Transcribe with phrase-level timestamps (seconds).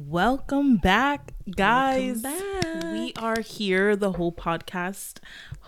[0.00, 2.20] Welcome back, guys.
[2.20, 2.82] back.
[2.92, 5.20] We are here, the whole podcast,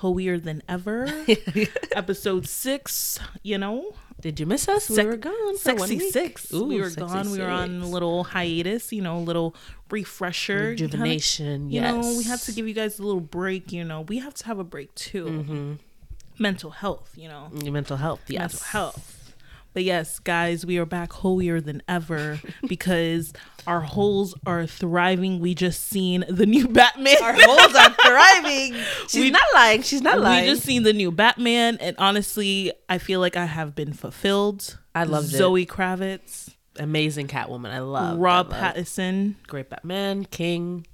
[0.02, 1.08] hoier than ever.
[1.92, 4.84] Episode six, you know, Did you miss us?
[4.84, 6.12] Sec- we were gone for one week.
[6.12, 6.52] six.
[6.52, 7.30] we were gone.
[7.30, 9.56] We were on a little hiatus, you know, a little
[9.90, 11.70] refresher, kinda- rejuvenation.
[11.70, 11.94] You yes.
[11.94, 13.72] know, we have to give you guys a little break.
[13.72, 15.24] You know, we have to have a break too.
[15.24, 15.72] Mm-hmm.
[16.38, 17.48] Mental health, you know.
[17.64, 18.20] Your mental health.
[18.28, 18.40] Yes.
[18.40, 19.17] mental health.
[19.78, 23.32] But yes, guys, we are back holier than ever because
[23.64, 25.38] our holes are thriving.
[25.38, 27.14] We just seen the new Batman.
[27.22, 28.74] Our holes are thriving.
[29.06, 29.82] She's We- not lying.
[29.82, 30.46] She's not lying.
[30.46, 34.80] we just seen the new Batman, and honestly, I feel like I have been fulfilled.
[34.96, 35.36] I loved it.
[35.36, 37.70] Zoe Kravitz, amazing Catwoman.
[37.70, 38.74] I love Rob I love.
[38.74, 39.36] Pattinson.
[39.46, 40.24] Great Batman.
[40.24, 40.88] King.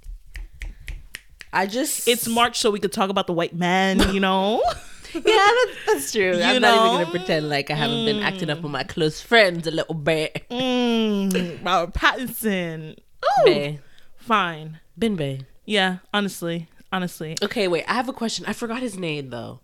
[1.54, 2.06] I just.
[2.06, 4.12] It's March, so we could talk about the white man.
[4.12, 4.62] You know,
[5.24, 6.32] that's, that's true.
[6.42, 6.74] I'm know?
[6.74, 9.70] not even gonna pretend like I haven't been acting up with my close friends a
[9.70, 10.44] little bit.
[10.50, 12.98] mm, Robert Pattinson.
[12.98, 13.80] Ooh, Bay.
[14.16, 14.80] fine.
[14.98, 15.40] Bin Bay.
[15.64, 17.36] Yeah, honestly, honestly.
[17.42, 17.84] Okay, wait.
[17.88, 18.44] I have a question.
[18.46, 19.60] I forgot his name though.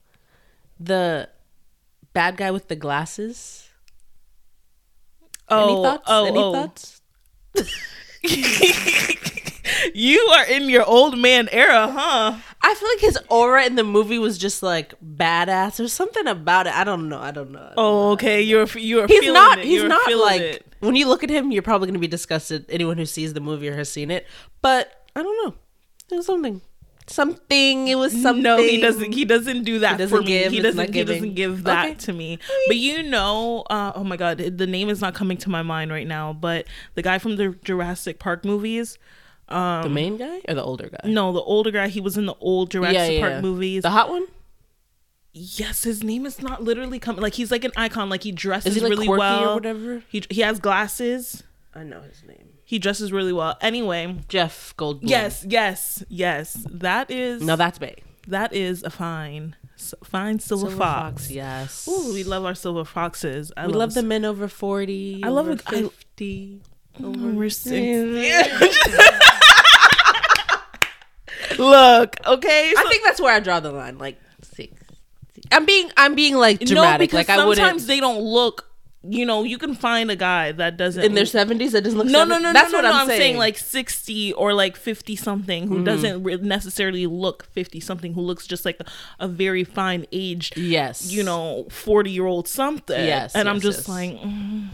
[0.79, 1.29] The
[2.12, 3.69] bad guy with the glasses.
[5.48, 6.03] Oh, Any thoughts?
[6.07, 6.53] oh, Any oh.
[6.53, 7.03] thoughts?
[9.95, 12.37] you are in your old man era, huh?
[12.71, 15.77] I feel like his aura in the movie was just like badass.
[15.77, 16.75] There's something about it.
[16.75, 17.19] I don't know.
[17.19, 17.59] I don't know.
[17.59, 17.75] I don't know.
[17.77, 18.41] Oh, okay.
[18.43, 19.59] You're you're he's not.
[19.59, 19.65] it.
[19.65, 20.75] He's You're not like it.
[20.81, 22.67] when you look at him, you're probably gonna be disgusted.
[22.69, 24.27] Anyone who sees the movie or has seen it,
[24.63, 25.55] but I don't know.
[26.09, 26.61] There's something.
[27.07, 27.89] Something.
[27.89, 28.43] It was something.
[28.45, 29.13] No, he doesn't.
[29.13, 30.29] He doesn't do that He doesn't for me.
[30.29, 30.95] give, he doesn't.
[30.95, 31.95] He doesn't give that Okay.
[31.97, 32.39] to me.
[32.69, 35.91] But you know, uh, oh my god, the name is not coming to my mind
[35.91, 36.33] right now.
[36.33, 38.97] But the guy from the Jurassic Park movies.
[39.51, 41.09] The um, main guy or the older guy.
[41.09, 41.89] No, the older guy.
[41.89, 43.83] He was in the old Jurassic Park movies.
[43.83, 44.27] The hot one.
[45.33, 47.23] yes, his name is not literally coming.
[47.23, 48.09] Like he's like an icon.
[48.09, 49.51] Like he dresses Is he like really well.
[49.51, 50.03] or whatever?
[50.09, 51.42] He he has glasses.
[51.75, 52.48] I know his name.
[52.65, 53.57] He dresses really well.
[53.61, 55.01] Anyway, Jeff Goldblum.
[55.03, 56.67] yes, yes, yes.
[56.70, 57.97] That is No, that's Bay.
[58.29, 59.57] that is a fine,
[60.05, 61.30] fine silver, Silver fox.
[61.30, 61.89] Yes.
[61.89, 63.51] Ooh, we love our silver foxes.
[63.57, 65.23] I we love the men over 40.
[65.24, 66.61] I love over a- I- 50.
[67.03, 68.30] over sixty.
[71.58, 72.72] Look, okay.
[72.77, 73.98] I think that's where I draw the line.
[73.98, 74.72] Like six.
[75.52, 77.11] I'm being I'm being like no, dramatic.
[77.11, 78.66] because like I sometimes they don't look.
[79.02, 82.06] You know, you can find a guy that doesn't in their 70s that doesn't look.
[82.06, 83.00] No, no, 70 no, That's no, what no, I'm, no.
[83.00, 83.18] I'm saying.
[83.20, 88.20] saying like 60 or like 50 something who doesn't re- necessarily look 50 something, who
[88.20, 88.84] looks just like a,
[89.20, 93.02] a very fine aged, yes, you know, 40 year old something.
[93.02, 93.88] Yes, And I'm just yes.
[93.88, 94.68] like, mm,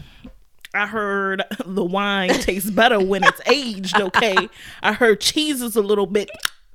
[0.73, 4.49] I heard the wine tastes better when it's aged, okay?
[4.83, 6.29] I heard cheese is a little bit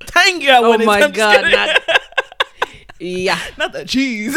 [0.07, 1.51] tangier Oh when my god!
[1.51, 1.81] Not,
[2.99, 4.35] yeah, not the cheese.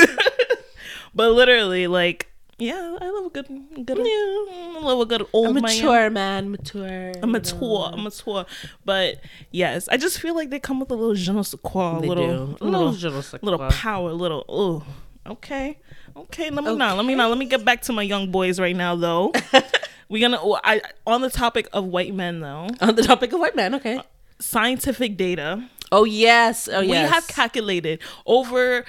[1.15, 2.29] but literally, like,
[2.59, 3.47] yeah, I love a good,
[3.87, 5.63] good, I love a good old man.
[5.63, 7.13] mature man, mature.
[7.23, 8.47] I'm mature, I'm mature.
[8.85, 9.17] But
[9.51, 12.01] yes, I just feel like they come with a little je ne sais quoi, a
[12.01, 12.33] They little, do.
[12.61, 14.45] a A little, little je ne sais little power, little.
[14.49, 14.85] Oh,
[15.27, 15.79] okay,
[16.17, 16.51] okay.
[16.51, 16.97] Let me not.
[16.97, 17.29] Let me not.
[17.29, 19.33] Let me get back to my young boys right now, though.
[20.09, 20.39] We're gonna.
[20.41, 22.69] oh, I on the topic of white men, though.
[22.81, 23.97] On the topic of white men, okay.
[23.97, 24.03] Uh,
[24.39, 25.69] Scientific data.
[25.93, 28.85] Oh yes, oh We have calculated over.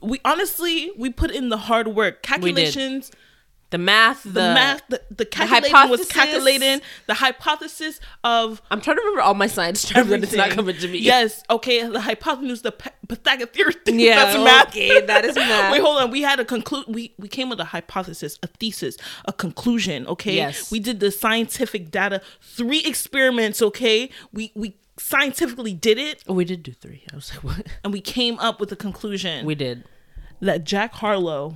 [0.00, 2.22] We honestly we put in the hard work.
[2.22, 3.10] Calculations.
[3.70, 6.12] The math, the, The, math, the, the calculating was hypothesis.
[6.12, 10.50] calculating the hypothesis of I'm trying to remember all my science terms, but it's not
[10.50, 10.98] coming to me.
[10.98, 11.86] Yes, okay.
[11.86, 13.74] The hypotenuse, the Pythagorean theorem.
[13.98, 14.68] Yeah, that's math.
[14.68, 15.72] okay, that is math.
[15.72, 16.10] Wait, hold on.
[16.10, 16.84] We had a conclude.
[16.88, 18.96] We we came with a hypothesis, a thesis,
[19.26, 20.06] a conclusion.
[20.06, 20.36] Okay.
[20.36, 20.70] Yes.
[20.70, 23.60] We did the scientific data, three experiments.
[23.60, 24.10] Okay.
[24.32, 27.04] We we scientifically did it, Oh, we did do three.
[27.12, 27.66] I was like, what?
[27.84, 29.84] and we came up with a conclusion We did.
[30.40, 31.54] that Jack Harlow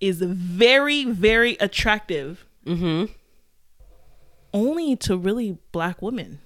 [0.00, 2.44] is very very attractive.
[2.66, 3.12] Mm-hmm.
[4.52, 6.40] Only to really black women.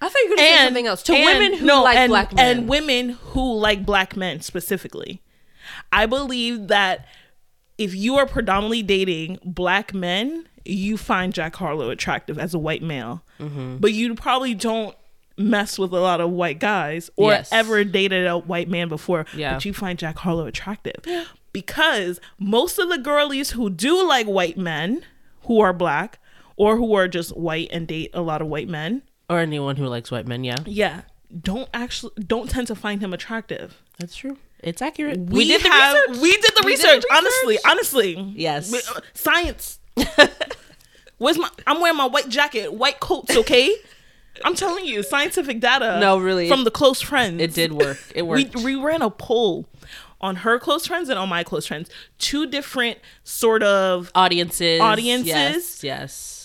[0.00, 1.02] I thought you were gonna say something else.
[1.04, 2.58] To and- women who no, like and, black men.
[2.58, 5.22] and women who like black men specifically.
[5.92, 7.06] I believe that
[7.78, 12.82] if you are predominantly dating black men, you find Jack Harlow attractive as a white
[12.82, 13.76] male, Mm-hmm.
[13.78, 14.96] but you probably don't
[15.38, 17.50] mess with a lot of white guys or Yes.
[17.52, 19.24] ever dated a white man before.
[19.34, 19.54] Yeah.
[19.54, 20.96] But you find Jack Harlow attractive
[21.52, 25.02] because most of the girlies who do like white men
[25.42, 26.18] who are black
[26.56, 29.86] or who are just white and date a lot of white men or anyone who
[29.86, 30.56] likes white men, yeah.
[30.66, 31.02] yeah
[31.42, 34.36] don't actually don't tend to find him attractive That's true.
[34.60, 35.18] It's accurate.
[35.18, 37.70] we, did the research we did the We research did the honestly research.
[37.70, 38.70] honestly Yes.
[38.72, 39.78] We- uh, science
[41.18, 43.74] where's my i'm wearing my white jacket white coats okay
[44.44, 46.48] i'm telling you scientific data No, really.
[46.48, 47.98] from the close friends It did work.
[48.14, 48.56] It we, worked.
[48.56, 49.66] we ran a poll
[50.22, 54.80] on her close friends and on my close friends two different sort of audiences.
[54.80, 55.26] Audiences.
[55.26, 55.84] Yes.
[55.84, 56.38] yes.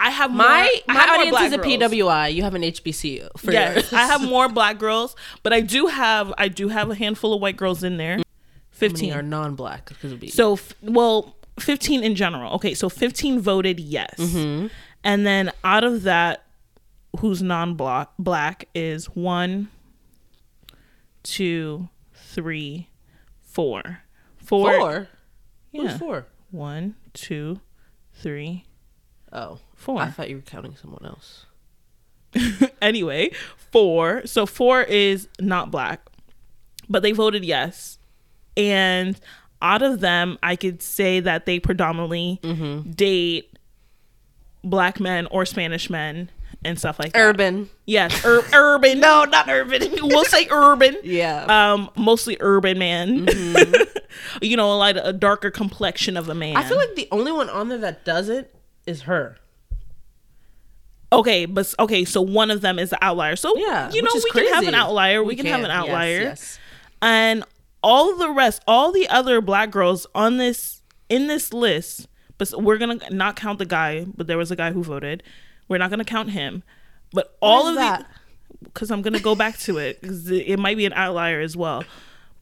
[0.00, 1.92] I have My I my have audience is a girls.
[1.92, 2.34] PWI.
[2.34, 3.92] You have an HBCU for Yes.
[3.92, 7.40] I have more black girls, but I do have I do have a handful of
[7.40, 8.18] white girls in there.
[8.70, 12.54] Fifteen are non-black be So, f- well, 15 in general.
[12.54, 14.16] Okay, so 15 voted yes.
[14.16, 14.66] Mm-hmm.
[15.04, 16.44] And then out of that,
[17.20, 19.68] who's non-black black is one,
[21.22, 22.88] two, three,
[23.54, 24.00] four.
[24.38, 24.72] Four.
[24.78, 25.08] four.
[25.72, 25.82] Yeah.
[25.82, 26.26] Who's four?
[26.50, 27.60] One, two,
[28.12, 28.64] three,
[29.32, 30.00] Oh, four.
[30.00, 31.46] I thought you were counting someone else.
[32.82, 34.22] anyway, four.
[34.26, 36.00] So four is not black,
[36.88, 37.98] but they voted yes.
[38.56, 39.18] And
[39.60, 42.90] out of them, I could say that they predominantly Mm-hmm.
[42.92, 43.50] date
[44.62, 46.30] black men or Spanish men
[46.64, 47.18] and stuff like that.
[47.20, 47.68] Urban.
[47.86, 49.00] Yes, ur- urban.
[49.00, 49.82] No, not urban.
[50.02, 50.96] we'll say urban.
[51.02, 51.44] Yeah.
[51.72, 53.26] Um, mostly urban man.
[54.42, 56.54] you know, a like a darker complexion of a man.
[56.54, 56.64] Mm-hmm.
[56.64, 58.48] I feel like the only one on there that doesn't
[58.86, 59.36] is her.
[61.12, 63.36] okay, but okay, so one of them is the outlier.
[63.36, 65.22] So Yeah, you know, we can have an outlier.
[65.22, 66.20] We, We can, have an can, yes, outlier.
[66.20, 66.58] yes.
[67.02, 67.44] And
[67.82, 72.08] all the rest, all the other black girls on this in this list,
[72.38, 75.22] but we're gonna not count the guy, but there was a guy who voted.
[75.68, 76.62] We're not gonna count him.
[77.12, 78.06] But all of that?
[78.64, 81.84] because I'm gonna go back to it because it might be an outlier as well.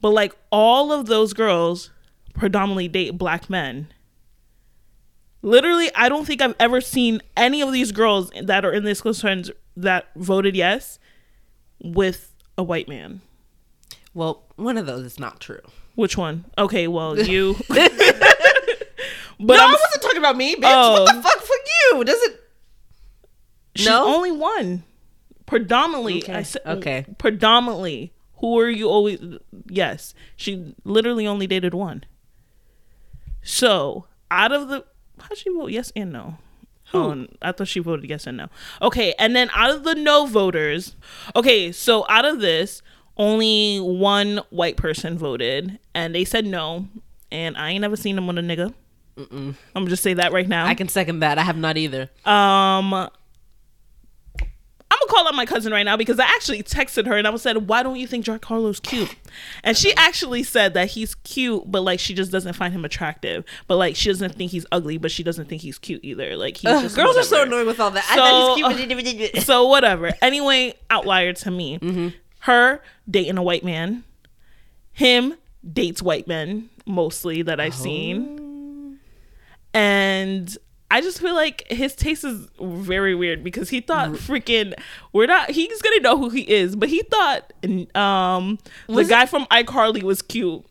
[0.01, 1.91] But like all of those girls
[2.33, 3.87] predominantly date black men.
[5.41, 9.01] Literally, I don't think I've ever seen any of these girls that are in this
[9.01, 10.99] close friends that voted yes
[11.81, 13.21] with a white man.
[14.13, 15.59] Well, one of those is not true.
[15.95, 16.45] Which one?
[16.57, 17.55] Okay, well you.
[17.67, 17.91] but
[19.39, 20.61] no, I'm, I wasn't talking about me, bitch.
[20.63, 21.03] Oh.
[21.03, 21.55] What the fuck for
[21.91, 22.03] you?
[22.05, 22.42] Does it?
[23.75, 24.15] She's no?
[24.15, 24.83] only one.
[25.45, 27.05] Predominantly, Okay, I said okay.
[27.17, 29.19] Predominantly, who are you always?
[29.67, 32.05] Yes, she literally only dated one.
[33.41, 34.85] So out of the,
[35.19, 35.71] how'd she vote?
[35.71, 36.37] Yes and no.
[36.93, 38.49] Oh, I thought she voted yes and no.
[38.81, 40.95] Okay, and then out of the no voters,
[41.35, 42.83] okay, so out of this,
[43.17, 46.87] only one white person voted, and they said no,
[47.31, 48.73] and I ain't never seen them with a nigga.
[49.17, 49.29] Mm.
[49.31, 50.65] I'm gonna just say that right now.
[50.65, 51.37] I can second that.
[51.39, 52.09] I have not either.
[52.25, 53.09] Um,
[54.93, 57.35] I'm gonna call up my cousin right now because I actually texted her and I
[57.37, 59.15] said, "Why don't you think Jack Harlow's cute?"
[59.63, 63.43] And she actually said that he's cute, but like she just doesn't find him attractive.
[63.67, 66.37] But like she doesn't think he's ugly, but she doesn't think he's cute either.
[66.37, 68.05] Like he's Ugh, just girls are so annoying with all that.
[68.09, 69.37] I So, thought he's cute.
[69.45, 70.11] So whatever.
[70.21, 71.79] Anyway, outlier to me.
[71.79, 72.09] Mm-hmm.
[72.39, 74.03] Her dating a white man.
[74.91, 75.35] Him
[75.71, 77.83] dates white men mostly that I've Oh.
[77.83, 78.99] seen.
[79.73, 80.55] And
[80.93, 84.73] I just feel like his taste is very weird because he thought freaking
[85.11, 87.51] we're not he's gonna know who he is, but he thought
[87.95, 90.63] um the Was it- guy from iCarly was cute.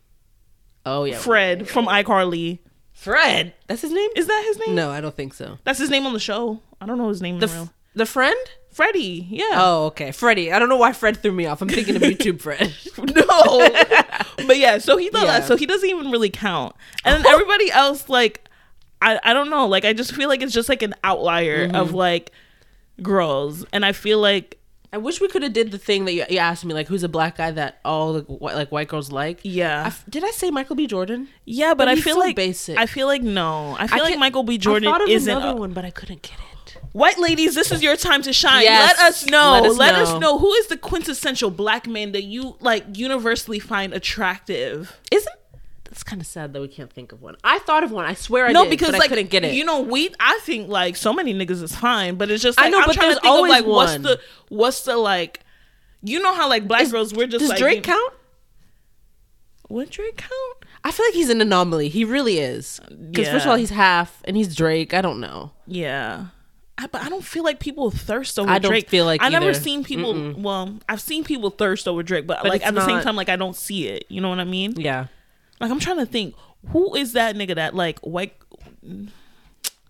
[0.87, 2.61] oh yeah, Fred from iCarly.
[2.93, 3.53] Fred.
[3.67, 4.11] That's his name.
[4.15, 4.77] Is that his name?
[4.77, 5.59] No, I don't think so.
[5.65, 6.61] That's his name on the show.
[6.81, 7.63] I don't know his name The in real.
[7.65, 8.37] f- the friend.
[8.71, 9.51] Freddie, yeah.
[9.55, 10.51] Oh, okay, Freddie.
[10.53, 11.61] I don't know why Fred threw me off.
[11.61, 12.73] I'm thinking of YouTube Fred.
[12.97, 13.69] no
[14.47, 15.41] but yeah so he thought Yeah.
[15.41, 16.75] that so he doesn't even really count
[17.05, 18.49] and then everybody else like
[19.03, 21.77] I, I don't know like i just feel like it's just like an outlier Mm-hmm.
[21.77, 22.31] of like
[23.03, 24.59] girls and i feel like
[24.95, 27.03] I wish we could have did the thing that you, you asked me, like who's
[27.03, 29.41] a black guy that all the whi- like white girls like.
[29.43, 30.87] yeah I f- did I say Michael B.
[30.87, 31.29] Jordan?
[31.47, 32.77] yeah but, but i he's feel so like basic.
[32.77, 34.59] i feel like no i feel like michael B.
[34.59, 36.35] jordan thought of isn't another a- one, but I couldn't get
[36.67, 36.77] it.
[36.93, 38.99] white ladies this is your time to shine Yes.
[38.99, 40.19] let us know Let us let us know.
[40.19, 45.35] know who is the quintessential black man that you like universally find attractive Isn't
[45.93, 47.37] that's kind of sad that we can't think of one.
[47.45, 48.07] I thought of one.
[48.07, 49.53] I swear I no, did, because but like I couldn't get it.
[49.53, 52.71] You know, we I think like so many niggas is fine, but it's just I
[52.71, 54.03] know, I'm but trying to there's think of always like what's one.
[54.03, 55.41] the what's the like
[56.03, 58.13] you know how like black girls we're just Does like Drake you- count?
[59.69, 60.65] Would Drake count?
[60.85, 61.89] I feel like he's an anomaly.
[61.91, 62.81] He really is.
[63.11, 64.93] Because first of all, he's half, and he's Drake.
[64.95, 65.53] I don't know.
[65.67, 66.27] Yeah.
[66.79, 68.89] I, but I don't feel like people thirst over I don't Drake.
[68.89, 70.35] feel like I never seen people.
[70.37, 73.15] Well, I've seen people thirst over Drake, but, But like it's at the same time,
[73.15, 74.05] like I don't see it.
[74.09, 74.73] You know what I mean?
[74.79, 75.07] Yeah.
[75.63, 76.35] Like I'm trying to think,
[76.71, 78.35] who is that nigga that like white?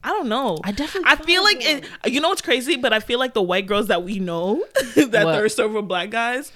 [0.05, 0.59] I don't know.
[0.65, 1.87] I definitely I feel like it.
[2.07, 2.77] You know what's crazy?
[2.77, 4.65] But I feel like the white girls that we know
[4.97, 5.35] that What?
[5.35, 6.53] thirst over black guys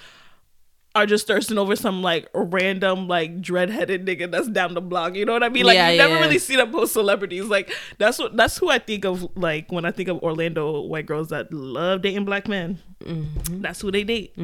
[0.95, 5.15] are just thirsting over some like random like dreadheaded nigga that's down the block.
[5.15, 5.65] You know what I mean?
[5.65, 6.21] Like Yeah, you never yeah.
[6.21, 7.45] really see them post celebrities.
[7.45, 11.05] Like that's what that's who I think of like when I think of Orlando white
[11.05, 12.79] girls that love dating black men.
[13.03, 13.61] Mm-hmm.
[13.61, 14.35] That's who they date.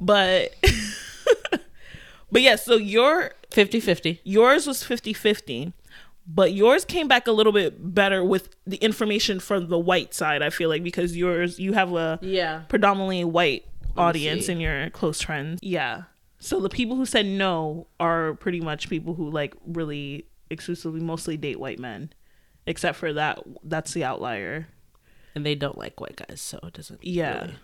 [0.00, 0.54] But
[2.34, 4.20] but yeah, so your 50 50.
[4.24, 5.72] yours was 50-50
[6.26, 10.42] but yours came back a little bit better with the information from the white side
[10.42, 12.62] i feel like because yours you have a Yeah.
[12.68, 13.64] predominantly white
[13.96, 14.52] audience see.
[14.52, 16.04] in your close friends yeah
[16.40, 21.36] so the people who said no are pretty much people who like really exclusively mostly
[21.36, 22.10] date white men
[22.66, 24.66] except for that that's the outlier
[25.36, 27.02] and they don't like white guys, so it doesn't.
[27.04, 27.40] Yeah.
[27.42, 27.54] really-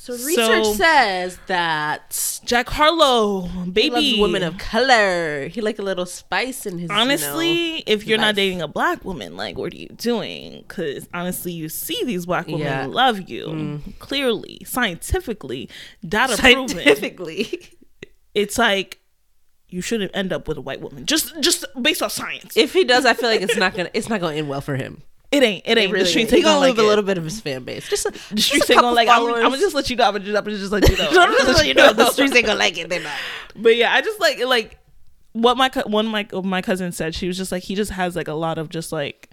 [0.00, 4.16] So So- research says that Jack Harlow, baby.
[4.20, 5.48] women of color.
[5.48, 6.88] He like a little spice in his.
[6.88, 10.64] honestly, you know, if you're not dating a black woman, like, what are you doing?
[10.66, 12.86] Because honestly, you see these black women Yeah.
[12.86, 12.94] Mm.
[12.94, 15.68] love you clearly, scientifically,
[16.08, 16.68] data proven.
[16.68, 17.68] scientifically.
[18.34, 19.00] It's like
[19.68, 22.56] you shouldn't end up with a white woman just just based off science.
[22.56, 24.76] if he does, I feel like it's not gonna it's not gonna end well for
[24.76, 25.02] him.
[25.30, 25.62] It ain't.
[25.66, 25.92] It ain't.
[25.92, 26.38] Really the streets ain't.
[26.38, 27.88] he gonna like a little bit of his fan base.
[27.88, 29.08] Just a, The streets ain't gonna like.
[29.08, 30.04] I'm, I'm gonna just let you know.
[30.04, 31.22] I'm gonna just, I'm gonna just let you know.
[31.22, 32.88] I'm just let you know the streets ain't gonna like it.
[32.88, 33.12] They're not.
[33.54, 34.78] But yeah, I just like like
[35.32, 37.14] what my one my my cousin said.
[37.14, 39.28] She was just like he just has like a lot of just like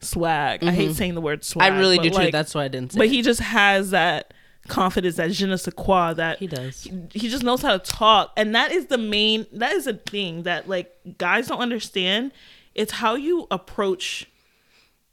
[0.00, 0.64] swag.
[0.64, 0.92] I hate mm-hmm.
[0.94, 1.72] saying the word swag.
[1.72, 2.30] I really do too.
[2.30, 2.96] That's why I didn't say.
[2.96, 3.00] It.
[3.00, 3.10] But it.
[3.10, 4.32] he just has that
[4.66, 6.82] confidence, that je ne sais quoi, that he does.
[6.82, 9.46] he, he just knows how to talk, and that is the main.
[9.52, 12.32] That is a thing that like guys don't understand.
[12.74, 14.26] It's how you approach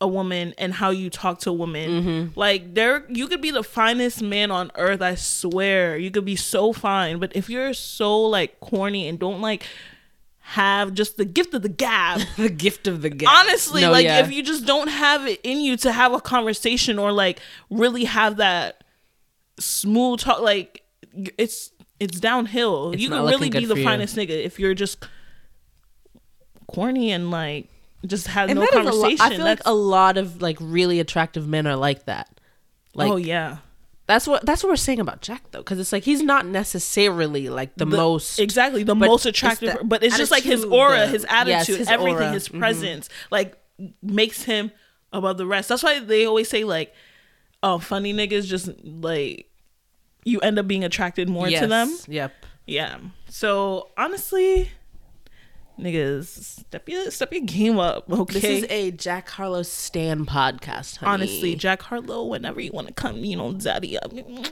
[0.03, 1.89] a woman and how you talk to a woman.
[1.89, 2.39] Mm-hmm.
[2.39, 5.01] Like there, you could be the finest man on earth.
[5.01, 7.19] I swear, you could be so fine.
[7.19, 9.63] But if you're so like corny and don't like
[10.45, 13.29] have just the gift of the gab, the gift of the gab.
[13.31, 14.19] honestly No, like yeah.
[14.19, 18.03] if you just don't have it in you to have a conversation or like really
[18.03, 18.83] have that
[19.59, 20.81] smooth talk like
[21.37, 23.85] it's it's downhill It's you can really be the for you.
[23.85, 25.07] finest nigga if you're just
[26.67, 27.69] corny and like
[28.05, 30.41] just have and no that is a lo- conversation I feel like a lot of
[30.41, 32.29] like really attractive men are like that.
[32.93, 33.57] Like oh yeah
[34.05, 37.47] that's what that's what we're saying about Jack though, because it's like he's not necessarily
[37.49, 40.99] like the, The- most exactly the most attractive the but it's just like his aura
[41.01, 42.31] the- his yes, attitude his everything aura.
[42.33, 42.59] his Mhm.
[42.59, 43.57] presence like
[44.01, 44.71] makes him
[45.13, 46.93] above the rest that's why they always say like
[47.63, 49.49] oh funny niggas just like
[50.25, 52.33] you end up being attracted more to them Yep.
[52.67, 52.97] yeah
[53.29, 54.69] so honestly
[55.79, 60.97] niggas step your step your game up okay This is a Jack Harlow Stan podcast.
[60.97, 61.11] Honey.
[61.11, 64.45] honestly jack harlow whenever you want to come you know daddy up hit my line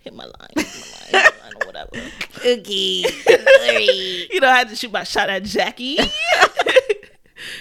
[0.00, 1.90] hit my line, hit my line or whatever
[2.44, 5.98] you know, I had to shoot my shot at Jackie.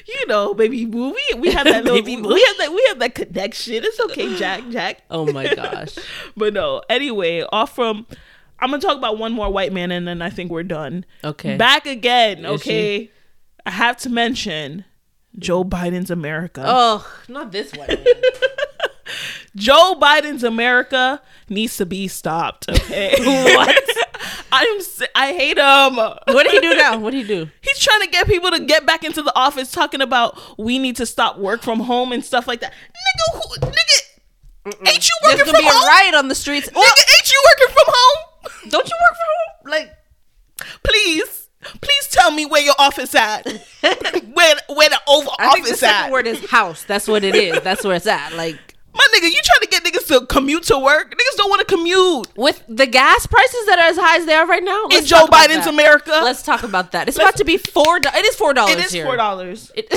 [0.08, 1.12] you know, baby boo.
[1.12, 2.34] We, we have that little, Baby boo.
[2.34, 3.75] we have that we have that connection.
[3.84, 5.01] It's okay, Jack, Jack.
[5.10, 5.98] oh my gosh.
[6.36, 8.08] But no, anyway, off from
[8.62, 11.06] I'm gonna talk about one more white man and then I think we're done.
[11.24, 11.58] Okay.
[11.58, 13.10] Back again, okay.
[13.65, 14.86] I have to mention
[15.38, 16.63] Joe Biden's America.
[16.65, 17.89] Oh, not this one.
[19.56, 22.70] Joe Biden's America needs to be stopped.
[22.70, 23.15] Okay.
[23.56, 23.84] What?
[24.53, 24.82] I'm
[25.15, 25.96] I hate him.
[25.96, 26.98] what did he do now?
[26.98, 27.50] What did he do?
[27.62, 30.98] He's trying to get people to get back into the office, talking about we need
[30.98, 32.74] to stop work from home and stuff like that.
[32.74, 36.68] Nigga, who, nigga, ain't you working There's gonna from be a riot on the streets.
[36.70, 38.31] Nigga, ain't you working from home?
[38.70, 39.72] Don't you work from home?
[39.72, 39.93] Like,
[40.84, 41.50] Please,
[41.81, 43.46] please tell me where your office at.
[43.81, 46.12] where where the Oval I think the Office second at?
[46.12, 46.84] word is house.
[46.84, 47.62] That's what it is.
[47.62, 48.34] That's where it's at.
[48.34, 48.58] Like,
[48.93, 51.12] My nigga, you trying to get niggas to commute to work?
[51.12, 54.36] Niggas don't want to commute with the gas prices that are as high as they
[54.36, 54.84] are right now.
[54.86, 55.74] in let's Joe talk about Biden's that.
[55.74, 56.12] America.
[56.24, 57.08] Let's talk about that.
[57.08, 58.00] It's about to be four.
[58.00, 58.75] do- It is four dollars.
[58.75, 59.05] it is here.
[59.05, 59.72] four dollars.
[59.75, 59.91] It,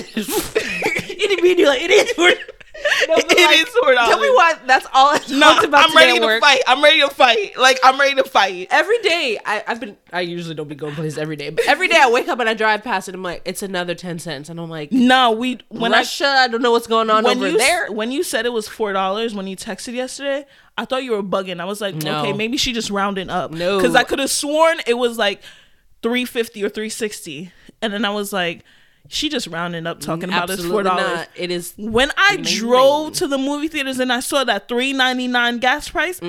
[1.42, 2.30] mean you like it is four.
[3.08, 3.94] No, It like, is $4.
[4.06, 4.54] Tell me why.
[4.66, 6.40] That's all I talked No, about I'm ready to work.
[6.40, 6.60] fight.
[6.66, 7.56] I'm ready to fight.
[7.56, 8.66] Like I'm ready to fight.
[8.70, 9.96] Every day, I, I've been.
[10.12, 12.48] I usually don't be going places every day, but every day I wake up and
[12.48, 13.14] I drive past it.
[13.14, 16.26] I'm like, it's another ten cents, and I'm like, No, we when Russia.
[16.26, 17.92] I, don't know what's going on when over you there.
[17.92, 20.44] when you said it was four dollars when you texted yesterday,
[20.76, 21.60] I thought you were bugging.
[21.60, 22.20] I was like, No.
[22.22, 23.50] okay, maybe she just rounding up.
[23.52, 23.76] No.
[23.78, 25.42] because I could have sworn it was like
[26.02, 28.64] three fifty or three sixty, and then I was like,
[29.08, 31.26] she just rounding up talking about it's four dollars.
[31.36, 31.74] It is.
[31.76, 32.58] When I Amazing.
[32.58, 36.20] drove to the movie theaters and I saw that three ninety nine gas price,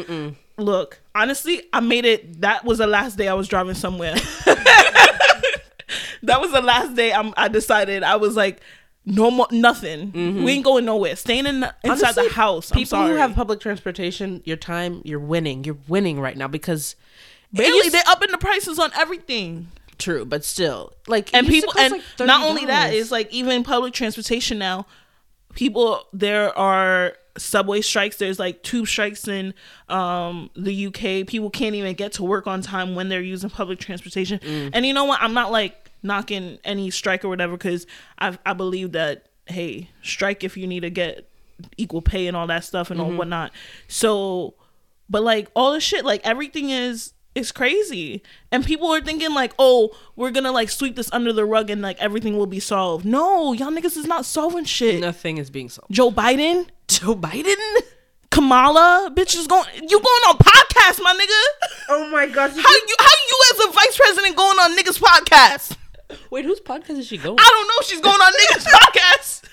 [0.57, 2.41] look, honestly, I made it.
[2.41, 4.15] That was the last day I was driving somewhere.
[6.23, 8.61] that was the last day I'm, I decided I was like,
[9.05, 10.11] no more, nothing.
[10.11, 10.43] Mm-hmm.
[10.43, 11.15] We ain't going nowhere.
[11.15, 12.71] Staying in the, inside Honestly, the house.
[12.71, 13.11] I'm People sorry.
[13.11, 15.63] who have public transportation, your time, you're winning.
[15.63, 16.95] You're winning right now because
[17.53, 19.67] barely they're upping the prices on everything.
[19.97, 23.11] True, but still, like and it used to people and like, not only that is
[23.11, 24.85] like even public transportation now
[25.53, 29.53] people there are subway strikes there's like tube strikes in
[29.89, 30.95] um the uk
[31.27, 34.39] people can't even get to work on time when they're using public transportation.
[34.39, 34.69] Mm.
[34.73, 35.21] and you know what?
[35.21, 37.87] I'm not like knocking any strike or whatever because
[38.19, 41.27] i i believe that hey strike if you need to get
[41.77, 43.11] equal pay and all that stuff and Mm-hmm.
[43.11, 43.51] all whatnot.
[43.87, 44.53] So
[45.09, 49.53] but like all the shit like everything is is crazy and people are thinking like
[49.59, 53.05] oh we're gonna like sweep this under the rug and like everything will be solved
[53.05, 55.91] no y'all niggas is not solving shit nothing is being solved.
[55.91, 57.55] joe biden Joe Biden.
[58.31, 62.51] kamala bitch is going you going on podcast my nigga Oh my gosh!
[62.51, 65.77] how you how you as a vice president going on niggas podcast
[66.29, 67.35] Wait, whose podcast is she going?
[67.39, 69.49] i don't know she's going on niggas podcast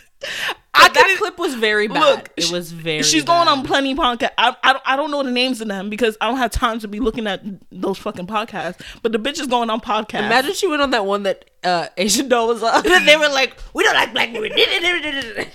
[0.74, 2.00] I, that clip was very bad.
[2.00, 3.02] Look, it was very.
[3.02, 4.30] She's going on plenty podcast.
[4.38, 6.78] I, I don't I don't know the names of them because I don't have time
[6.80, 8.80] to be looking at those fucking podcasts.
[9.02, 10.26] But the bitch is going on podcast.
[10.26, 13.28] Imagine she went on that one that uh, Asian doll was on, and they were
[13.28, 14.52] like, "We don't like black women."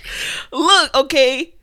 [0.51, 1.53] Look, okay.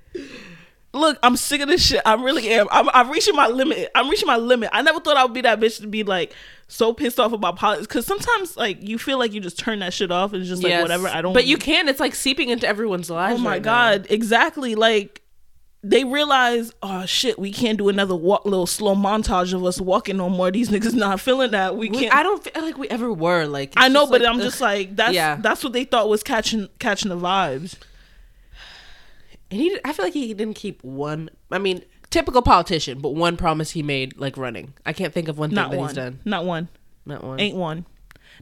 [0.93, 2.03] Look, I'm sick of this shit.
[2.07, 2.69] I really am.
[2.71, 3.91] I'm, I'm reaching my limit.
[3.97, 4.71] I'm reaching my limit.
[4.73, 6.33] I never thought I would be that bitch to be like
[6.69, 7.87] so pissed off about politics.
[7.87, 10.63] Because sometimes, like, you feel like you just turn that shit off and it's just
[10.63, 10.83] like Yes.
[10.83, 11.09] whatever.
[11.09, 11.33] I don't.
[11.33, 11.89] But you can.
[11.89, 13.39] It's like seeping into everyone's lives.
[13.41, 13.89] Oh my right now.
[13.93, 14.07] god!
[14.11, 14.75] Exactly.
[14.75, 15.21] Like
[15.87, 20.17] they realize, oh shit, we can't do another walk, little slow montage of us walking
[20.17, 20.51] no more.
[20.51, 21.77] These niggas not feeling that.
[21.77, 22.15] We We, can't.
[22.15, 23.45] I don't feel like we ever were.
[23.47, 24.43] Like I know, but like, I'm ugh.
[24.43, 25.37] just like that's Yeah.
[25.37, 27.77] that's what they thought was catching catching the vibes.
[29.51, 31.31] And he, I feel like he didn't keep one.
[31.51, 31.83] I mean,
[32.15, 34.73] typical politician, but one promise he made, like running.
[34.87, 35.89] I can't think of one thing Not that one.
[35.89, 36.21] he's done.
[36.25, 36.69] Not one.
[37.05, 37.41] Not one.
[37.41, 37.85] Ain't one.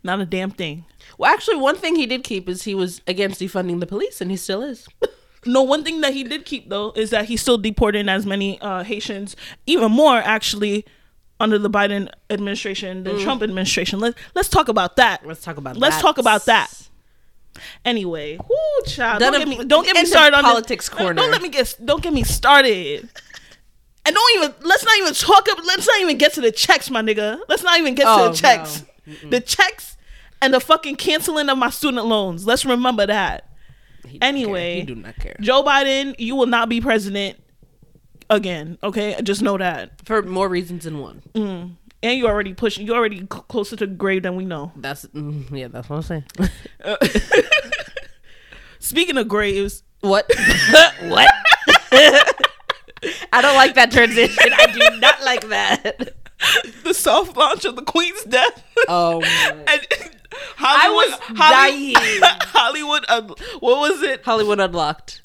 [0.05, 0.85] Not a damn thing.
[1.19, 4.31] Well, actually, one thing he did keep is he was against defunding the police, and
[4.31, 4.87] he still is.
[5.45, 8.61] No, one thing that he did keep though is that he's still deporting as many
[8.61, 9.35] uh, Haitians,
[9.67, 10.85] even more actually,
[11.41, 13.99] under the Biden administration than Trump administration.
[13.99, 15.21] Let Let's talk about that.
[15.25, 15.26] Mm.
[15.26, 15.76] Let's talk about.
[15.76, 16.00] Let's that.
[16.02, 16.71] talk about that.
[17.85, 20.97] Anyway, whoo, child, don't get me don't get me started on politics this.
[20.97, 21.14] corner.
[21.14, 23.09] Don't let me get don't get me started.
[24.05, 25.49] And don't even let's not even talk.
[25.49, 27.39] ab- Let's not even get to the checks, my nigga.
[27.49, 28.85] Let's not even get Oh, to the checks.
[29.29, 29.97] The checks
[30.41, 32.45] and the fucking canceling of my student loans.
[32.47, 33.49] Let's remember that.
[34.07, 34.81] He Anyway.
[34.81, 37.39] he do not care Joe Biden, you will not be president
[38.29, 38.77] again.
[38.83, 39.93] Okay, just know that.
[40.05, 41.23] for more reasons than one.
[42.05, 42.85] And you already pushing.
[42.85, 44.73] You already closer to the grave than we know.
[44.75, 45.69] That's mm, yeah.
[45.69, 46.25] That's what I'm saying.
[48.81, 50.29] Speaking of graves, what?
[51.03, 51.31] what?
[53.33, 54.53] I don't like that transition.
[54.53, 56.15] I do not like that.
[56.85, 58.65] the soft launch of the Queen's death.
[58.89, 59.27] Oh, my.
[59.69, 59.87] and
[60.57, 62.21] Hollywood, was Holly- dying.
[62.23, 63.23] Hollywood, uh,
[63.61, 64.25] what was it?
[64.25, 65.21] Hollywood Unlocked.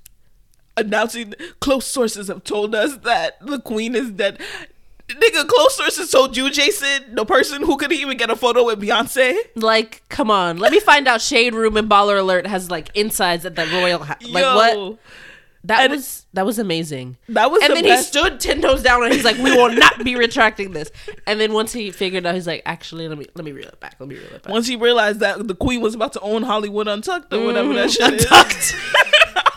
[0.76, 4.40] Announcing close sources have told us that the Queen is dead.
[5.08, 8.82] Nigga, close sources told you, Jason, the person who couldn't even get a photo with
[8.82, 9.36] Beyonce.
[9.56, 10.58] Like, come on.
[10.58, 11.22] Let me find out.
[11.22, 14.22] Shade Room and Baller Alert has like insides at the royal house.
[14.28, 15.00] Like Yo, what?
[15.64, 17.18] That And- was that was amazing.
[17.30, 18.14] That was and the then best.
[18.14, 20.92] he stood ten toes down and he's like, "We will not be retracting this."
[21.26, 23.80] And then once he figured out, he's like, "Actually, let me let me reel it
[23.80, 23.96] back.
[24.00, 26.44] Let me reel it back." Once he realized that the Queen was about to own
[26.44, 28.14] Hollywood Untucked or whatever that shit mm-hmm.
[28.34, 28.56] Untucked.
[28.56, 28.76] is.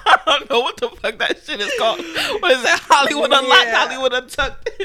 [0.07, 1.99] I don't know what the fuck that shit is called.
[1.99, 2.81] What is that?
[2.89, 3.77] Hollywood Unlocked, Yeah.
[3.87, 4.71] Hollywood Untucked.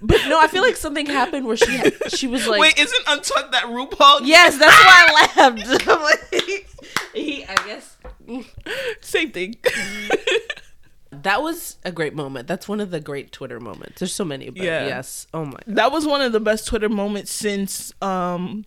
[0.00, 3.02] But no, I feel like something happened where she had, she was like, Wait, isn't
[3.08, 4.20] Untucked that RuPaul?
[4.22, 6.64] "Yes, that's why I laughed." I'm like,
[7.12, 7.96] he, I guess
[9.00, 9.56] Same thing.
[11.10, 12.46] that was a great moment.
[12.48, 13.98] That's one of the great Twitter moments.
[14.00, 14.86] There's so many, but Yeah.
[14.86, 15.26] yes.
[15.32, 15.58] Oh my.
[15.66, 18.64] that was one of the best Twitter moments since um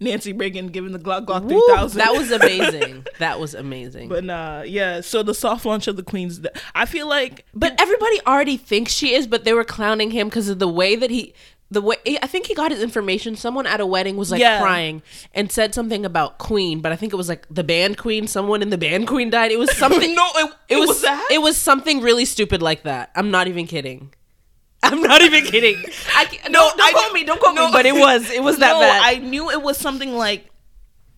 [0.00, 1.98] Nancy Reagan giving the Glock Glock Woo, 3000.
[1.98, 3.06] that was amazing.
[3.18, 4.08] That was amazing.
[4.08, 5.00] But nah, yeah.
[5.00, 6.40] So the soft launch of the Queen's.
[6.74, 10.48] I feel like But everybody already thinks she is, but they were clowning him because
[10.48, 11.34] of the way that he,
[11.72, 13.34] the way I think he got his information.
[13.36, 14.60] Someone at a wedding was like Yeah.
[14.60, 15.02] crying
[15.34, 18.26] and said something about Queen, but I think it was like the band Queen.
[18.26, 19.50] Someone in the band Queen died.
[19.52, 20.14] It was something.
[20.14, 21.28] no, it, it, was, that.
[21.30, 23.10] It was something really stupid like that.
[23.16, 24.12] I'm not even kidding.
[24.82, 25.76] I'm not even kidding.
[26.14, 27.24] I no, don't I quote me.
[27.24, 27.66] Don't quote no.
[27.66, 27.72] me.
[27.72, 28.30] But it was.
[28.30, 29.02] It was that no, bad.
[29.04, 30.50] I knew it was something like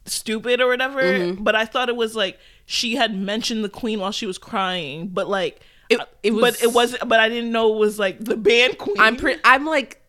[0.07, 1.43] stupid or whatever, Mm-hmm.
[1.43, 5.09] but I thought it was like she had mentioned the queen while she was crying,
[5.09, 7.09] but like It- it but it wasn't.
[7.09, 8.97] But I didn't know it was like the band queen.
[8.99, 9.40] I'm pretty.
[9.45, 10.01] I'm like.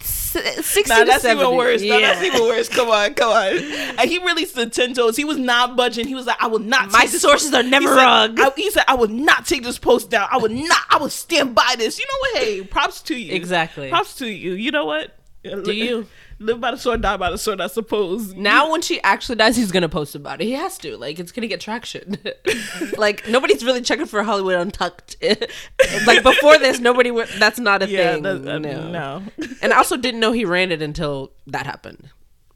[0.00, 0.36] S-
[0.66, 1.44] 60 Nah, that's 70.
[1.44, 1.82] even worse.
[1.82, 2.68] Nah, that's even worse.
[2.68, 3.56] Come on, come on.
[3.98, 5.16] And he really stood ten toes.
[5.16, 6.06] He was not budging.
[6.06, 6.90] He was like, I will not.
[6.92, 8.40] My take this sources are never he said, wrong.
[8.40, 10.28] I, he said, I will not take this post down.
[10.30, 10.82] I will not.
[10.90, 11.98] I will stand by this.
[11.98, 12.44] You know what?
[12.48, 13.32] Hey, props to you.
[13.34, 13.88] Exactly.
[13.90, 14.52] Props to you.
[14.52, 15.16] You know what?
[15.42, 16.06] Do you?
[16.40, 17.60] Live by the sword, die by the sword?
[17.60, 18.34] I suppose.
[18.34, 20.44] Now, when she actually dies, he's gonna post about it.
[20.44, 20.96] He has to.
[20.96, 22.16] Like, it's gonna get traction.
[22.96, 25.16] like, nobody's really checking for Hollywood Untucked.
[26.06, 27.10] like before this, nobody.
[27.10, 28.14] Would, that's not a Yeah.
[28.14, 28.22] thing.
[28.24, 28.90] that- no.
[28.90, 29.22] no.
[29.62, 32.08] And I also didn't know he ran it until that happened.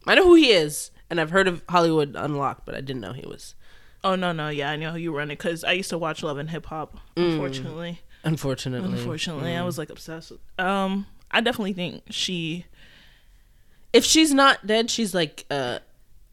[0.07, 3.13] I know who he is, and I've heard of Hollywood Unlocked, but I didn't know
[3.13, 3.55] he was.
[4.03, 4.49] Oh no, no.
[4.51, 6.67] Yeah, I know who you run it because I used to watch Love and Hip
[6.67, 6.99] Hop.
[7.17, 7.33] Mm.
[7.33, 10.31] Unfortunately, Unfortunately, unfortunately, I was like obsessed.
[10.33, 12.67] With, um, I definitely think she
[13.95, 15.79] if she's not dead, she's like uh,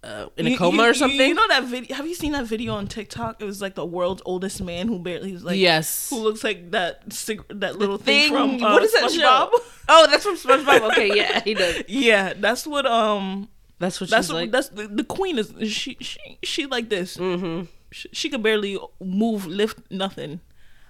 [0.03, 1.19] uh in a You- coma you- or something.
[1.29, 1.95] You know that video?
[1.95, 3.41] Have you seen that video on TikTok?
[3.41, 6.09] It was like the world's oldest man who barely he's like yes.
[6.09, 8.59] who looks like that cig- that little thing, Thing.
[8.59, 9.51] from uh, what is that SpongeBob.
[9.51, 9.59] show?
[9.93, 10.91] Oh, that's from SpongeBob.
[10.91, 11.83] Okay, yeah, he does.
[11.87, 14.51] Yeah, that's what um That's what that's she's what, like.
[14.51, 17.17] that's the, the queen is she she she like this.
[17.17, 17.65] mm-hmm.
[17.91, 20.39] She, she could barely move, lift nothing.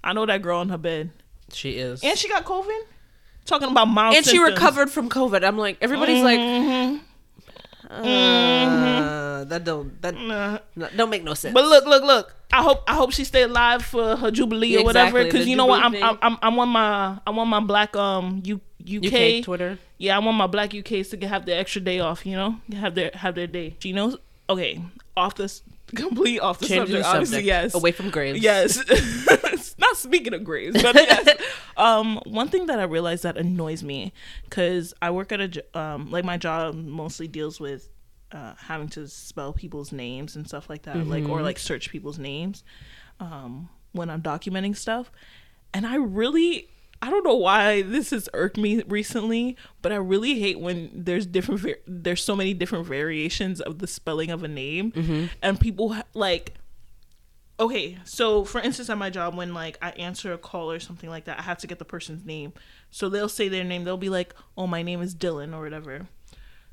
[0.04, 1.10] I know that girl on her bed,
[1.52, 2.04] She is.
[2.04, 2.82] and she got COVID.
[3.46, 5.44] Talking about mild and she recovered from COVID.
[5.44, 7.00] I'm like, everybody's like, Mhm.
[7.90, 10.60] uh, nah, that don't that Nah.
[10.76, 11.54] no- don't make no sense.
[11.54, 12.36] But look, look, look.
[12.54, 15.24] I hope I hope she stay alive for her jubilee or whatever.
[15.24, 17.96] Because the you know what, I'm, I'm I'm I'm on my I'm on my black
[17.96, 19.40] um U, UK.
[19.40, 19.78] UK Twitter.
[19.98, 22.26] Yeah, I want my black UKs to get, have the extra day off.
[22.26, 23.76] You know, have their have their day.
[23.84, 24.18] You know,
[24.50, 24.82] okay,
[25.16, 25.62] off this
[25.96, 27.06] complete off the Changing subject.
[27.06, 28.40] Obviously, subject yes, away from graves.
[28.42, 28.78] Yes.
[29.78, 31.38] Not speaking of graves, but yes.
[31.78, 36.12] um, one thing that I realized that annoys me because I work at a um,
[36.12, 37.90] like my job mostly deals with
[38.32, 42.20] uh, having to spell people's names and stuff like that, like or like search people's
[42.20, 42.64] names
[43.20, 45.12] um, when I'm documenting stuff,
[45.74, 46.68] and I really.
[47.02, 51.26] I don't know why this has irked me recently, but I really hate when there's
[51.26, 55.26] different there's so many different variations of the spelling of a name, mm-hmm.
[55.42, 56.56] and people like
[57.60, 61.12] okay so for instance at my job when like i answer a call or something
[61.12, 62.54] like that i have to get the person's name.
[62.90, 63.84] So they'll say their name.
[63.84, 66.08] They'll be like oh my name is dylan or whatever.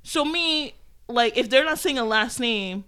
[0.03, 0.75] So me
[1.09, 2.85] like if they're not saying a last name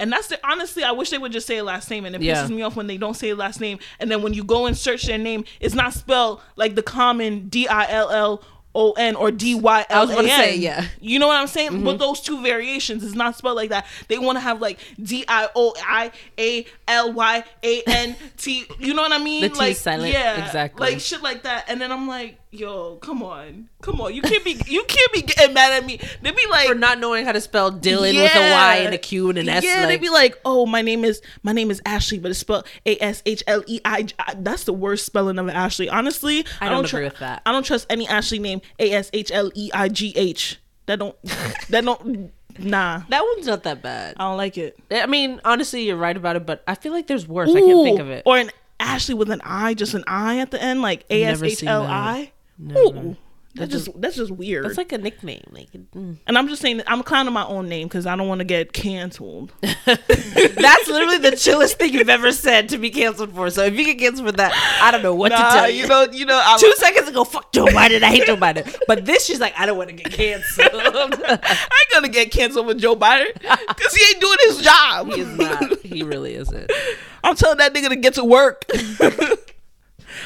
[0.00, 2.22] and that's the honestly i wish they would just say a last name and it
[2.22, 2.44] Yeah.
[2.44, 4.66] pisses me off when they don't say a last name and then when you go
[4.66, 8.42] and search their name it's not spelled like the common d-i-l-l
[8.74, 9.86] O-N or D-Y-L-A-N.
[9.90, 10.82] I was gonna say, yeah.
[10.82, 10.88] Mm-hmm.
[11.00, 11.82] You know what I'm saying?
[11.82, 13.86] But those two variations is not spelled like that.
[14.08, 18.66] They want to have like D I O I A L Y A N T.
[18.78, 19.40] You know what I mean?
[19.42, 20.12] The T like silent.
[20.12, 20.86] Yeah, Exactly.
[20.92, 21.64] Like shit like that.
[21.68, 24.14] And then I'm like, yo, come on, come on.
[24.14, 25.98] You can't be you can't be getting mad at me.
[26.22, 28.98] They be like For not knowing how to spell Dylan with a Y and a
[28.98, 29.64] Q and an S.
[29.64, 32.40] Yeah, like, they be like, oh, my name is my name is Ashley, but it's
[32.40, 34.08] spelled A S H L E I.
[34.36, 35.88] That's the worst spelling of Ashley.
[35.88, 37.42] Honestly, I don't tru- agree with that.
[37.44, 40.60] I don't trust any Ashley name A S H L E I G H.
[40.86, 41.16] That don't
[41.68, 43.02] that don't nah.
[43.08, 44.16] that one's not that bad.
[44.18, 44.78] I don't like it.
[44.90, 47.50] I mean, honestly, you're right about it, but I feel like there's worse.
[47.50, 48.22] I can't think of it.
[48.24, 51.42] Or an Ashley with an I, just an I at the end, like A S
[51.42, 52.32] H L I.
[52.60, 53.16] Ooh,
[53.58, 54.64] that's just that's just weird.
[54.64, 55.42] That's like a nickname.
[55.50, 56.16] Like, mm.
[56.26, 58.72] and I'm just saying I'm clowning my own name because I don't want to get
[58.72, 59.52] canceled.
[59.62, 63.50] that's literally the chillest thing you've ever said to be canceled for.
[63.50, 65.82] So if you get canceled for that, I don't know what to tell you.
[65.82, 68.02] you know, you know, I, Two seconds ago, fuck Joe Biden.
[68.02, 68.76] I hate Joe Biden.
[68.86, 70.68] But this, she's like, I don't want to get canceled.
[70.74, 75.08] I ain't gonna get canceled with Joe Biden because he ain't doing his job.
[75.08, 75.80] he is not.
[75.80, 76.70] He really isn't.
[77.24, 78.64] I'm telling that nigga to get to work.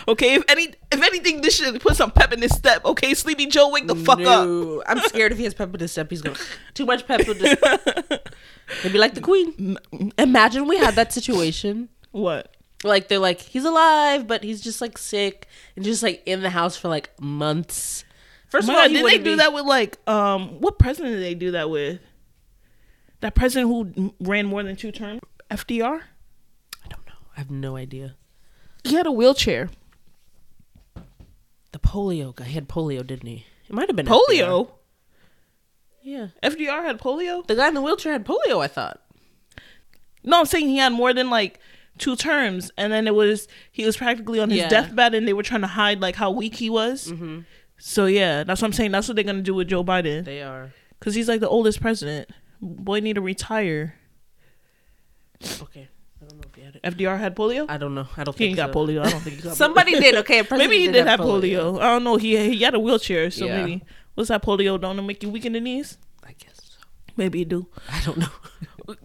[0.09, 2.85] Okay, if any if anything, this should put some pep in his step.
[2.85, 4.83] Okay, Sleepy Joe, wake the fuck up.
[4.87, 6.43] I'm scared if he has pep in his step, he's going to
[6.75, 7.27] too much pep.
[7.27, 7.63] Will just,
[8.83, 9.79] he'll be like the queen.
[10.19, 11.89] Imagine we had that situation.
[12.11, 12.55] What?
[12.85, 16.51] Like they're like he's alive, but he's just like sick and just like in the
[16.51, 18.05] house for like months.
[18.49, 21.35] First of all, did they do be- that with like um what president did they
[21.35, 22.01] do that with?
[23.21, 26.01] That president who ran more than two terms, FDR.
[26.85, 27.15] I don't know.
[27.37, 28.17] I have no idea.
[28.85, 29.71] He had a wheelchair.
[31.73, 32.45] The polio guy.
[32.45, 33.47] He had polio, didn't he?
[33.69, 34.21] It might have been FDR.
[34.29, 34.71] Polio.
[36.03, 36.27] Yeah.
[36.43, 37.47] FDR had polio.
[37.47, 38.63] The guy in the wheelchair had polio.
[38.63, 39.01] I thought.
[40.25, 41.59] No, I'm saying he had more than like
[41.99, 44.69] two terms, and then it was he was practically on his Yeah.
[44.69, 47.09] deathbed, and they were trying to hide like how weak he was.
[47.09, 47.41] Mm-hmm.
[47.79, 48.91] So yeah, that's what I'm saying.
[48.93, 50.73] That's what they're gonna do with Joe Biden They are.
[50.99, 52.31] because he's like the oldest president.
[52.61, 53.95] Boy, need to retire.
[55.63, 55.89] Okay.
[56.55, 56.97] I don't know if he had it.
[56.99, 57.67] FDR had polio.
[57.69, 58.07] I don't know.
[58.17, 58.79] I don't he think got so.
[58.81, 59.05] polio.
[59.05, 59.57] I don't think he got.
[59.65, 60.15] Somebody did.
[60.17, 60.43] Okay.
[60.51, 61.81] Maybe he president did have polio.
[61.81, 62.17] I don't know.
[62.17, 63.65] He he had a wheelchair, so Yeah.
[63.65, 63.83] maybe
[64.15, 64.81] what's that polio?
[64.81, 65.99] Don't it make you weak in the knees?
[66.25, 66.79] I guess so.
[67.17, 67.67] Maybe it do.
[67.91, 68.29] I don't know.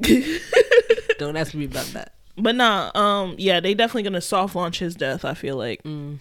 [1.19, 2.13] don't ask me about that.
[2.37, 5.25] But nah, um, yeah, they definitely gonna soft launch his death.
[5.25, 5.83] I feel like.
[5.83, 6.19] Mm.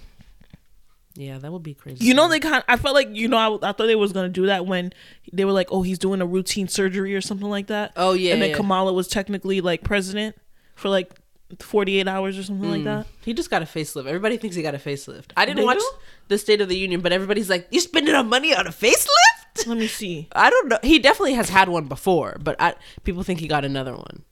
[1.19, 2.05] Yeah, that would be crazy.
[2.05, 2.63] You know, they kind.
[2.69, 4.93] I felt like you know, I, I thought they was gonna do that when
[5.33, 8.35] they were like, "Oh, he's doing a routine surgery or something like that." Oh yeah.
[8.35, 8.57] and then yeah.
[8.57, 10.37] Kamala was technically like president
[10.77, 11.11] for like
[11.59, 12.85] forty eight hours or something like hmm.
[12.85, 13.07] that.
[13.25, 14.07] He just got a facelift.
[14.07, 15.33] Everybody thinks he got a facelift.
[15.37, 15.91] I didn't They watch do?
[16.29, 19.67] the State of the Union, but everybody's like, "You spending our money on a facelift?"
[19.67, 20.29] Let me see.
[20.33, 20.79] I don't know.
[20.83, 24.25] He definitely has had one before, but I, people think he got another one.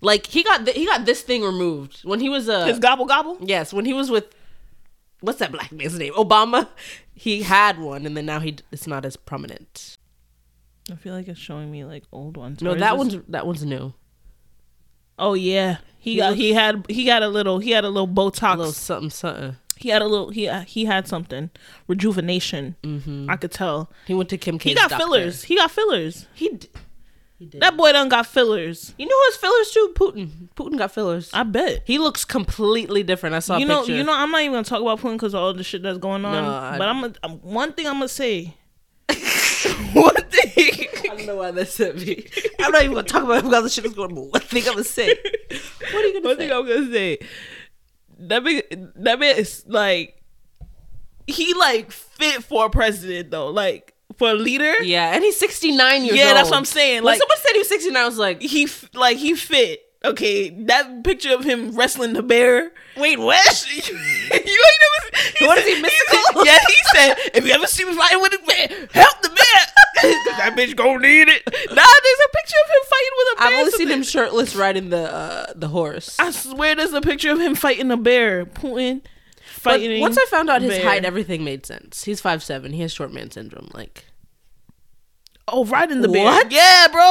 [0.00, 3.06] Like he got th- he got this thing removed when he was a His gobble
[3.06, 3.38] gobble.
[3.40, 4.26] yes when he was with
[5.20, 6.68] what's that black man's name Obama.
[7.14, 9.96] He had one, and then now he d- it's not as prominent.
[10.90, 12.60] I feel like it's showing me like old ones.
[12.62, 13.94] No, Or is that this- one's that one's new.
[15.18, 18.08] Oh yeah, he He got he had he got a little he had a little
[18.08, 18.54] Botox.
[18.54, 19.56] A little something something.
[19.76, 21.50] he had a little he he had something
[21.88, 22.76] rejuvenation.
[22.82, 23.28] Mm-hmm.
[23.30, 23.90] I could tell.
[24.06, 25.04] He went to Kim K's He got doctor.
[25.04, 25.44] fillers.
[25.44, 26.26] He got fillers.
[26.34, 26.68] He d-.
[27.58, 28.94] That boy done got fillers.
[28.98, 29.92] you know who has fillers too?
[29.96, 30.30] Putin.
[30.54, 31.28] Putin got fillers.
[31.34, 31.82] I bet.
[31.84, 33.34] He looks completely different.
[33.34, 33.96] I saw you a know, picture.
[33.96, 36.24] you know, I'm not even gonna talk about Putin because all the shit that's going
[36.24, 36.32] on.
[36.44, 38.54] No, I- but I'm gonna, um, one thing I'm gonna say.
[39.92, 40.86] one thing.
[41.12, 42.26] I don't know why that said me.
[42.58, 44.14] I'm not even gonna talk about how the shit is going.
[44.14, 45.08] But one thing I'm gonna say.
[45.92, 46.28] What are you gonna say?
[46.28, 46.48] One say?
[46.48, 47.18] thing I'm gonna say.
[48.18, 50.22] That man, that man is like,
[51.26, 53.48] he like fit for a president though.
[53.48, 54.82] Like for a leader.
[54.82, 56.36] Yeah, and he's 69 years Yeah, old.
[56.36, 56.96] that's what I'm saying.
[56.96, 59.80] When Like someone said he was 69, I was like, he f- like he fit.
[60.04, 62.72] Okay, that picture of him wrestling the bear.
[62.96, 63.66] wait, what?
[63.88, 63.94] you
[64.32, 65.46] ain't never.
[65.46, 66.18] What is he, said- mystical?
[66.42, 69.28] said- yeah, he said, if you ever see me fighting with a bear, help the
[69.28, 69.38] bear.
[70.02, 71.42] 'Cause that bitch gonna need it.
[71.46, 73.46] Nah, there's a picture of him fighting with a bear.
[73.48, 76.18] I've only seen him shirtless riding the uh, the horse.
[76.18, 78.44] I swear there's a picture of him fighting a bear.
[78.44, 79.02] Putin
[79.62, 80.00] But fighting.
[80.00, 80.84] once I found out his bear.
[80.84, 82.02] height, everything made sense.
[82.02, 82.72] He's five seven.
[82.72, 83.70] He has short man syndrome.
[83.74, 84.06] Like,
[85.46, 86.24] Oh, riding the bear.
[86.24, 86.50] What?
[86.50, 87.08] Yeah, bro.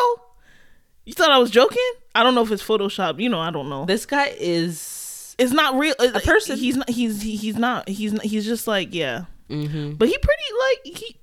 [1.06, 1.92] You thought I was joking?
[2.14, 3.20] I don't know if it's Photoshop.
[3.20, 3.86] You know, I don't know.
[3.86, 5.36] this guy is.
[5.40, 5.96] It's not real.
[6.00, 6.58] A person.
[6.58, 6.90] He's not.
[6.90, 7.90] He's he, he's not.
[7.90, 9.26] He's not, he's just like yeah.
[9.50, 9.94] Mm-hmm.
[9.94, 11.18] But he pretty like he.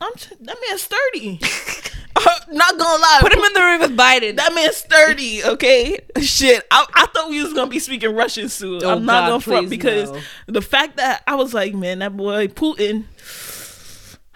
[0.00, 0.12] I'm
[0.42, 1.40] that man's sturdy.
[2.50, 3.18] not gonna lie.
[3.20, 4.36] Put him in the ring with Biden.
[4.36, 5.44] That man's sturdy.
[5.44, 5.98] Okay.
[6.20, 6.66] Shit.
[6.70, 8.82] I, I thought we was gonna be speaking Russian soon.
[8.84, 10.20] Oh, I'm not God, gonna front because no.
[10.46, 13.04] the fact that I was like, man, that boy Putin.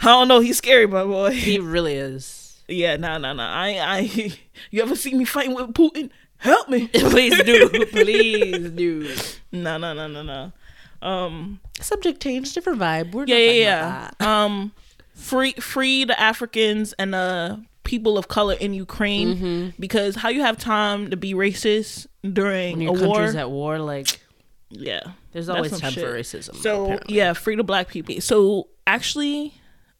[0.00, 0.40] I don't know.
[0.40, 1.31] He's scary, my boy.
[1.31, 2.41] he really is.
[2.68, 3.42] Yeah, no, no, no.
[3.42, 4.33] I, I.
[4.70, 6.11] You ever see me fighting with Putin?
[6.38, 6.88] Help me.
[6.92, 7.68] Please do.
[7.90, 9.14] Please do.
[9.51, 10.53] No, no, no, no, no.
[11.07, 11.61] Um.
[11.81, 13.12] Subject change, different vibe.
[13.12, 13.87] We're Yeah, not yeah, yeah.
[14.07, 14.27] about that.
[14.29, 14.72] Um.
[15.14, 20.57] Free, free the Africans and the people of color in Ukraine because how you have
[20.57, 23.16] time to be racist during When a your war?
[23.16, 24.20] country's at war, like
[24.70, 25.01] yeah,
[25.33, 26.03] there's always time shit.
[26.05, 26.55] for racism.
[26.57, 27.16] So apparently.
[27.16, 28.20] yeah, free the black people.
[28.20, 29.53] So actually,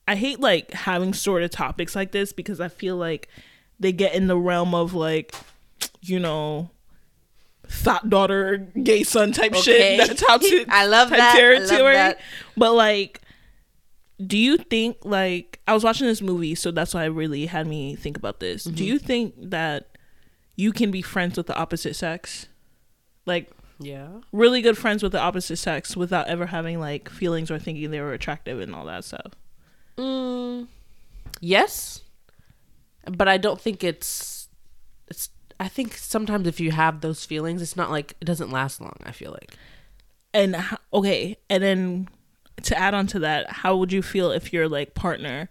[0.09, 3.29] I hate like having sort of topics like this because I feel like
[3.79, 5.35] they get in the realm of like,
[6.01, 6.71] you know,
[7.69, 9.61] thought daughter, gay son type Okay.
[9.63, 10.09] shit.
[10.09, 10.69] That type shit.
[10.71, 11.37] I love type that.
[11.37, 11.95] I love territory.
[11.95, 12.21] that.
[12.57, 13.21] But like,
[14.25, 17.67] do you think like I was watching this movie, so that's why it really had
[17.67, 18.67] me think about this.
[18.67, 18.77] Mm-hmm.
[18.77, 19.89] Do you think that
[20.57, 22.47] you can be friends with the opposite sex?
[23.25, 24.09] Like yeah.
[24.33, 28.01] really good friends with the opposite sex without ever having like feelings or thinking they
[28.01, 29.33] were attractive and all that stuff.
[29.97, 30.67] Mm,
[31.41, 32.03] yes,
[33.11, 34.49] but I don't think it's
[35.09, 35.29] it's.
[35.61, 38.97] I think sometimes if you have those feelings, it's not like it doesn't last long.
[39.05, 39.57] I feel like
[40.35, 40.57] And
[40.93, 42.09] okay, and then
[42.63, 45.49] to add on to that, how would you feel if your like partner,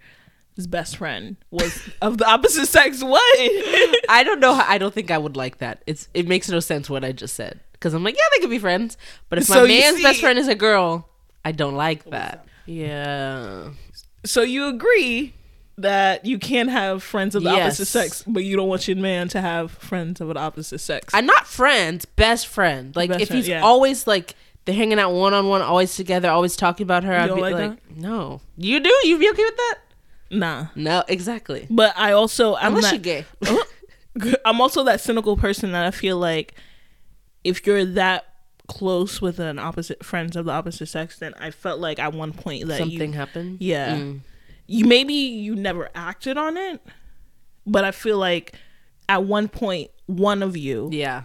[0.55, 3.03] his best friend, was of the opposite sex?
[3.03, 3.21] What?
[4.09, 4.53] I don't know.
[4.55, 5.83] How, I don't think I would like that.
[5.87, 8.49] It's it makes no sense what I just said because I'm like, yeah, they could
[8.49, 8.97] be friends.
[9.29, 11.07] But if So my man's see- best friend is a girl,
[11.45, 12.45] I don't like that.
[12.65, 13.69] Yeah.
[14.23, 15.33] So you agree
[15.77, 17.65] that you can have friends of the Yes.
[17.79, 21.13] opposite sex, but you don't want your man to have friends of the opposite sex.
[21.13, 22.95] I'm not friends, best friend.
[22.95, 23.61] Like Best if friend, he's yeah.
[23.61, 27.15] always like they're hanging out one on one, always together, always talking about her.
[27.15, 28.95] I'd don't be like like, no, you do.
[29.03, 29.77] You be okay with that?
[30.29, 31.65] nah, No, exactly.
[31.69, 33.25] but I also I'm Unless not, you're gay.
[34.45, 36.53] I'm also that cynical person that I feel like
[37.43, 38.25] if you're that
[38.77, 42.31] close with an opposite friends of the opposite sex, then I felt like at one
[42.33, 43.57] point that Something you happened.
[43.59, 44.19] yeah Mm.
[44.67, 46.81] you maybe you never acted on it,
[47.65, 48.55] but I feel like
[49.09, 51.23] at one point one of you Yeah.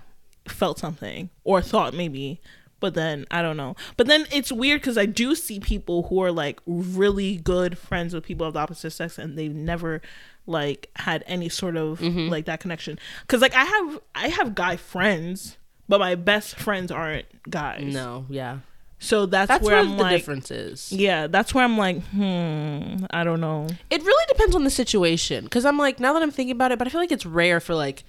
[0.48, 2.40] felt something or thought maybe
[2.78, 6.22] but then i don't know but then it's weird because i do see people who
[6.22, 10.00] are like really good friends with people of the opposite sex and they've never
[10.46, 12.28] like had any sort of Mm-hmm.
[12.28, 15.56] like that connection because like i have i have guy friends
[15.88, 18.26] but my best friends aren't guys No.
[18.28, 18.58] Yeah.
[18.98, 20.90] so that's, That's where where, the like difference is.
[20.92, 25.44] yeah that's where i'm like hmm i don't know It really depends on the situation.
[25.44, 27.60] Because I'm like, now that I'm thinking about it, but I feel like it's rare
[27.60, 28.04] for like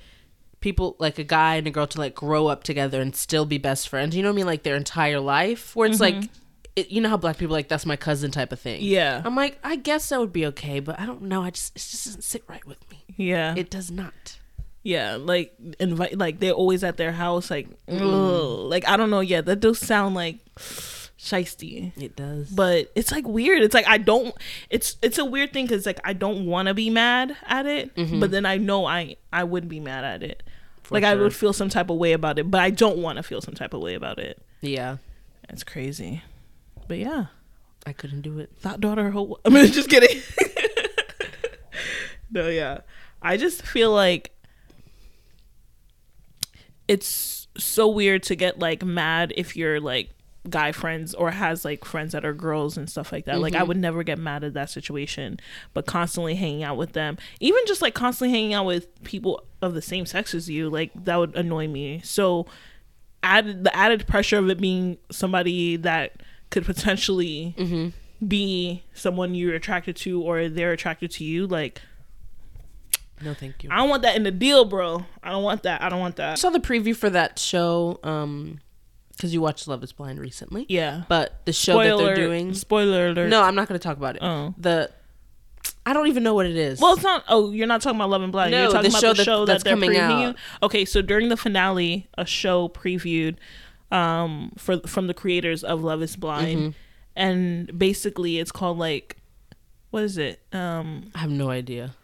[0.59, 3.57] people, like a guy and a girl, to like grow up together and still be
[3.57, 4.15] best friends.
[4.15, 4.45] You know what I mean?
[4.47, 6.15] Like their entire life, where it's like,
[6.75, 8.79] it, you know how black people are like that's my cousin type of thing.
[8.81, 8.93] Mm-hmm.
[8.93, 11.43] yeah I'm like, I guess that would be okay, but I don't know.
[11.43, 13.03] I just it just doesn't sit right with me.
[13.17, 14.37] yeah It does not.
[14.83, 17.99] Yeah, like invite, like they're always at their house, like, mm.
[17.99, 18.69] ugh.
[18.69, 19.19] like I don't know.
[19.19, 20.37] Yeah, that does sound like
[21.17, 22.49] shisty, It does.
[22.51, 23.63] but it's like weird.
[23.63, 24.33] It's like I don't.
[24.69, 27.93] It's it's a weird thing because like I don't want to be mad at it,
[27.95, 28.19] mm-hmm.
[28.19, 30.41] but then I know I I would be mad at it.
[30.89, 33.23] like I would feel some type of way about it, but I don't want to
[33.23, 34.41] feel some type of way about it.
[34.61, 34.97] yeah,
[35.49, 36.21] It's crazy,
[36.87, 37.25] but yeah,
[37.85, 38.51] I couldn't do it.
[38.59, 39.09] thought daughter.
[39.11, 40.21] Ho- I mean, just kidding.
[42.31, 42.79] no, yeah,
[43.21, 44.31] I just feel like
[46.87, 50.09] it's so weird to get like mad if you're like
[50.49, 53.39] guy friends or has like friends that are girls and stuff like that.
[53.39, 53.67] Like I mm-hmm.
[53.67, 55.39] would never get mad at that situation,
[55.73, 59.73] but constantly hanging out with them, even just like constantly hanging out with people of
[59.73, 62.01] the same sex as you, like that would annoy me.
[62.03, 62.45] So
[63.23, 68.25] added the added pressure of it being somebody that could potentially mm-hmm.
[68.25, 71.81] be someone you're attracted to or they're attracted to you, like
[73.21, 73.69] No, thank you.
[73.71, 75.05] I don't want that in the deal, bro.
[75.23, 75.81] I don't want that.
[75.81, 76.31] I don't want that.
[76.33, 78.59] I saw the preview for that show um
[79.11, 80.67] because you watched Love Is Blind recently.
[80.69, 81.03] Yeah.
[81.09, 82.53] But the show that they're doing.
[82.53, 83.29] Spoiler alert.
[83.29, 84.21] No, I'm not going to talk about it.
[84.21, 84.53] Oh.
[84.59, 84.91] The
[85.87, 86.79] I don't even know what it is.
[86.79, 87.23] Well, it's not.
[87.27, 88.51] Oh, you're not talking about Love and Blind.
[88.51, 90.29] No, you're talking the about show the show that that's coming previewing.
[90.29, 90.35] out.
[90.61, 93.37] Okay, so during the finale, a show previewed
[93.91, 96.69] um, for from the creators of Love Is Blind, Mm-hmm.
[97.15, 99.17] and basically it's called like,
[99.89, 100.41] what is it?
[100.53, 101.95] Um, I have no idea.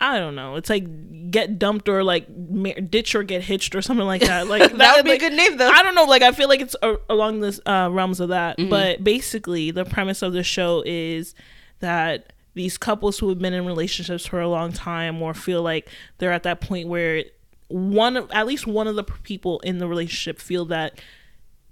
[0.00, 0.56] I don't know.
[0.56, 2.26] It's like get dumped or like
[2.90, 4.46] ditch or get hitched or something like that.
[4.48, 5.68] Like That would be a good name, though.
[5.70, 6.04] I don't know.
[6.04, 8.58] Like I feel like it's a- along this uh, realms of that.
[8.58, 8.68] Mm-hmm.
[8.70, 11.34] But basically, the premise of the show is
[11.80, 15.88] that these couples who have been in relationships for a long time or feel like
[16.18, 17.24] they're at that point where
[17.68, 21.00] one of at least one of the people in the relationship feel that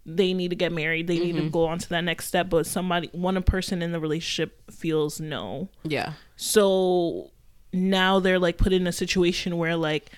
[0.06, 1.24] they need to get married they Mm-hmm.
[1.37, 4.70] need to go on to that next step but somebody one person in the relationship
[4.70, 6.12] feels no Yeah.
[6.37, 7.30] so
[7.74, 10.10] now they're like put in a situation where like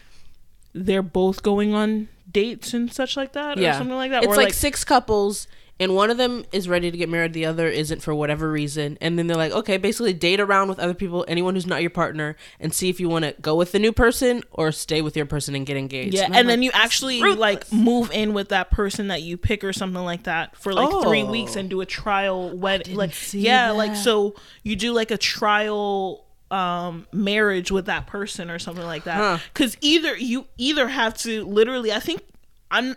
[0.75, 3.71] they're both going on dates and such like that Yeah.
[3.71, 6.90] or something like that It's or like, six couples, and one of them is ready
[6.90, 8.97] to get married, the other isn't for whatever reason.
[9.03, 11.90] And then they're like, okay, basically date around with other people, anyone who's not your
[11.90, 15.16] partner, and see if you want to go with the new person or stay with
[15.16, 16.14] your person and get engaged.
[16.14, 17.38] yeah I'm and then you actually ruthless.
[17.38, 20.90] like move in with that person that you pick or something like that for like
[21.05, 21.31] three Oh.
[21.31, 26.25] weeks and do a trial wedding like yeah like so you do like a trial
[26.51, 29.11] um marriage with that person or something like Huh.
[29.39, 32.23] that because either you either have to literally i think
[32.71, 32.95] i'm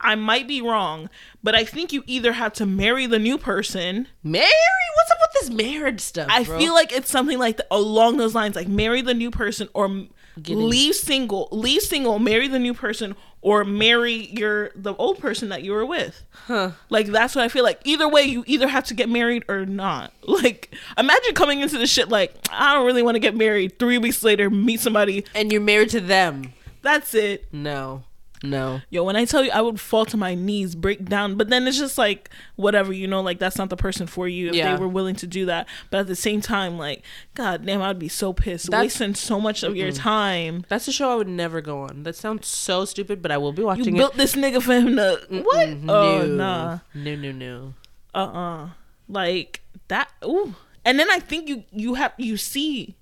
[0.00, 1.08] i might be wrong
[1.44, 4.50] but i think you either have to marry the new person Marry?
[4.96, 6.28] what's up with this marriage stuff?
[6.30, 6.58] I bro?
[6.58, 10.06] feel like it's something like the, along those lines, like marry the new person or
[10.42, 15.48] Getting- leave single, leave single, marry the new person, or marry your the old person
[15.50, 16.24] that you were with.
[16.46, 16.70] Huh.
[16.90, 17.80] Like that's what I feel like.
[17.84, 20.12] Either way, you either have to get married or not.
[20.26, 23.78] Like imagine coming into this shit like I don't really want to get married.
[23.78, 25.24] Three weeks later, meet somebody.
[25.34, 26.52] and you're married to them.
[26.82, 27.46] That's it.
[27.52, 28.02] No,
[28.44, 28.80] no.
[28.90, 31.66] Yo, when I tell you I would fall to my knees, break down, but then
[31.66, 34.74] it's just like whatever, you know, like that's not the person for you if Yeah.
[34.76, 35.66] they were willing to do that.
[35.90, 37.02] But at the same time, like,
[37.34, 38.70] god damn, I'd be so pissed.
[38.70, 40.64] That's- wasting so much of your time.
[40.68, 42.02] That's a show I would never go on.
[42.04, 44.74] That sounds so stupid, but I will be watching You watching built this nigga for
[44.74, 45.68] him to what?
[45.68, 46.36] Mm, Oh no.
[46.36, 46.78] nah.
[46.94, 47.74] No, no, no.
[48.14, 48.68] Uh uh
[49.08, 50.54] Like that ooh.
[50.84, 52.94] And then I think you you have you see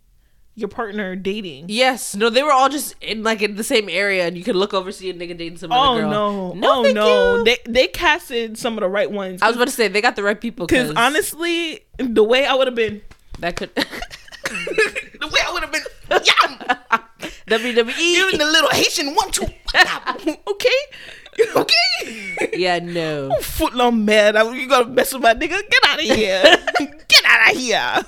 [0.55, 1.67] your partner dating.
[1.69, 2.15] Yes.
[2.15, 4.75] No, they were all just in like in the same area, and you could look
[4.75, 6.11] over see a nigga dating some Oh other girl.
[6.11, 6.53] no.
[6.53, 7.37] No, oh no.
[7.37, 7.45] you.
[7.45, 9.41] They they casted some of the right ones.
[9.43, 10.67] I was about to say they got the right people.
[10.67, 13.01] Because Because honestly, the way I would have been
[13.39, 16.59] that could the way I would have been yum,
[17.47, 17.97] WWE.
[18.15, 19.47] giving the little Haitian one two
[20.49, 20.69] okay?
[21.57, 22.51] Okay?
[22.59, 23.31] yeah, no.
[23.41, 25.49] Footlong man, you gotta mess with my nigga?
[25.49, 26.43] Get out of here.
[27.09, 28.05] Get out of here.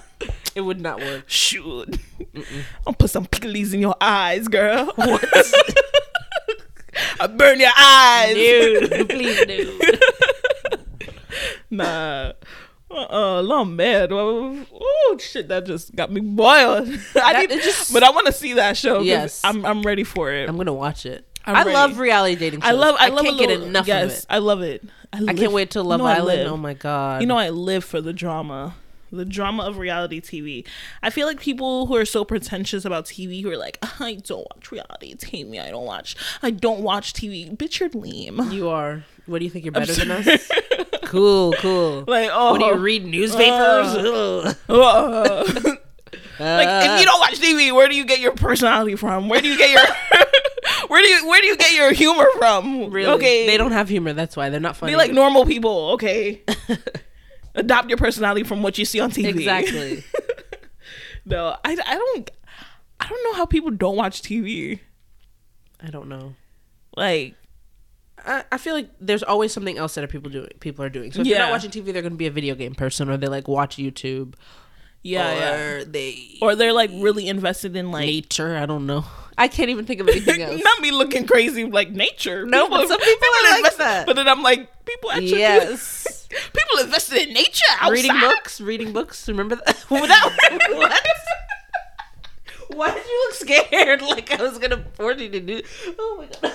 [0.55, 1.25] It would not work.
[1.27, 1.99] Shoot.
[2.87, 4.93] I'll put some pickles in your eyes, girl.
[4.95, 5.25] What?
[7.21, 8.37] I burn your eyes.
[8.91, 9.99] No, please no.
[11.71, 12.33] Nah.
[12.91, 14.09] Uh, long man.
[14.13, 16.89] Oh shit, that just got me boiled.
[17.17, 19.01] I need, just- but I want to see that show.
[19.01, 19.41] Yes.
[19.43, 20.49] I'm I'm ready for it.
[20.49, 21.27] I'm gonna watch it.
[21.45, 21.73] I'm I ready.
[21.73, 22.61] love reality dating.
[22.61, 22.69] Shows.
[22.69, 22.97] I love.
[22.99, 24.27] I, love can't a get enough yes, of it.
[24.31, 24.85] I love it.
[25.13, 26.49] I, I can't wait till you Love know Island.
[26.49, 27.21] Oh my god.
[27.21, 28.75] You know, I live for the drama.
[29.15, 30.67] The drama of reality TV.
[31.03, 34.47] I feel like people who are so pretentious about TV who are like, I don't
[34.55, 35.61] watch reality TV.
[35.61, 36.17] I don't watch.
[36.43, 37.57] I don't watch TV.
[37.57, 38.41] Bitch, you're lame.
[38.51, 39.05] you are.
[39.27, 40.51] What do you think you're better than us?
[41.05, 42.05] cool, cool.
[42.07, 43.97] Like, oh, What do you read newspapers?
[43.97, 44.57] Ugh.
[44.69, 45.45] uh,
[46.39, 49.29] like, Uh, if you don't watch TV, where do you get your personality from?
[49.29, 49.83] Where do you get your
[50.89, 52.91] where do you where do you get your humor from?
[52.91, 54.13] really, Okay, they don't have humor.
[54.13, 54.93] That's why they're not funny.
[54.93, 55.91] be like normal people.
[55.93, 56.43] Okay,
[57.55, 59.27] adopt your personality from what you see on TV.
[59.29, 60.05] exactly.
[61.25, 62.31] no, I, I don't
[63.01, 64.81] I don't know how people don't watch TV.
[65.81, 66.35] I don't know.
[66.97, 67.35] Like
[68.25, 70.51] I, I feel like there's always something else that are people doing.
[70.61, 71.13] People are doing.
[71.13, 73.17] So if you're not watching TV, they're going to be a video game person, or
[73.17, 74.35] they like watch YouTube,
[75.03, 75.85] yeah, or yeah.
[75.87, 78.57] they Or they're like really invested in like nature.
[78.57, 79.05] I don't know.
[79.37, 80.63] I can't even think of anything else.
[80.63, 82.47] not me looking crazy like nature.
[82.47, 84.07] No, but some people are like invest- that.
[84.07, 86.29] But then I'm like, people actually yes.
[86.53, 87.91] people invested in nature outside.
[87.93, 88.61] reading books.
[88.61, 89.29] Reading books.
[89.29, 89.67] Remember that?
[89.67, 89.85] that
[90.77, 91.03] what?
[92.79, 94.03] Why did you look scared?
[94.03, 95.63] Like I was gonna force you to do.
[95.99, 96.53] Oh my god.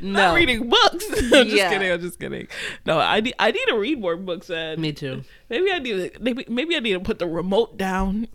[0.00, 1.04] Not reading books.
[1.10, 1.70] I'm just Yeah.
[1.70, 1.90] kidding.
[1.90, 2.48] I'm just kidding.
[2.86, 4.50] No, I need I need to read more books.
[4.50, 5.22] And Me too.
[5.48, 8.28] maybe I need to maybe maybe I need to put the remote down,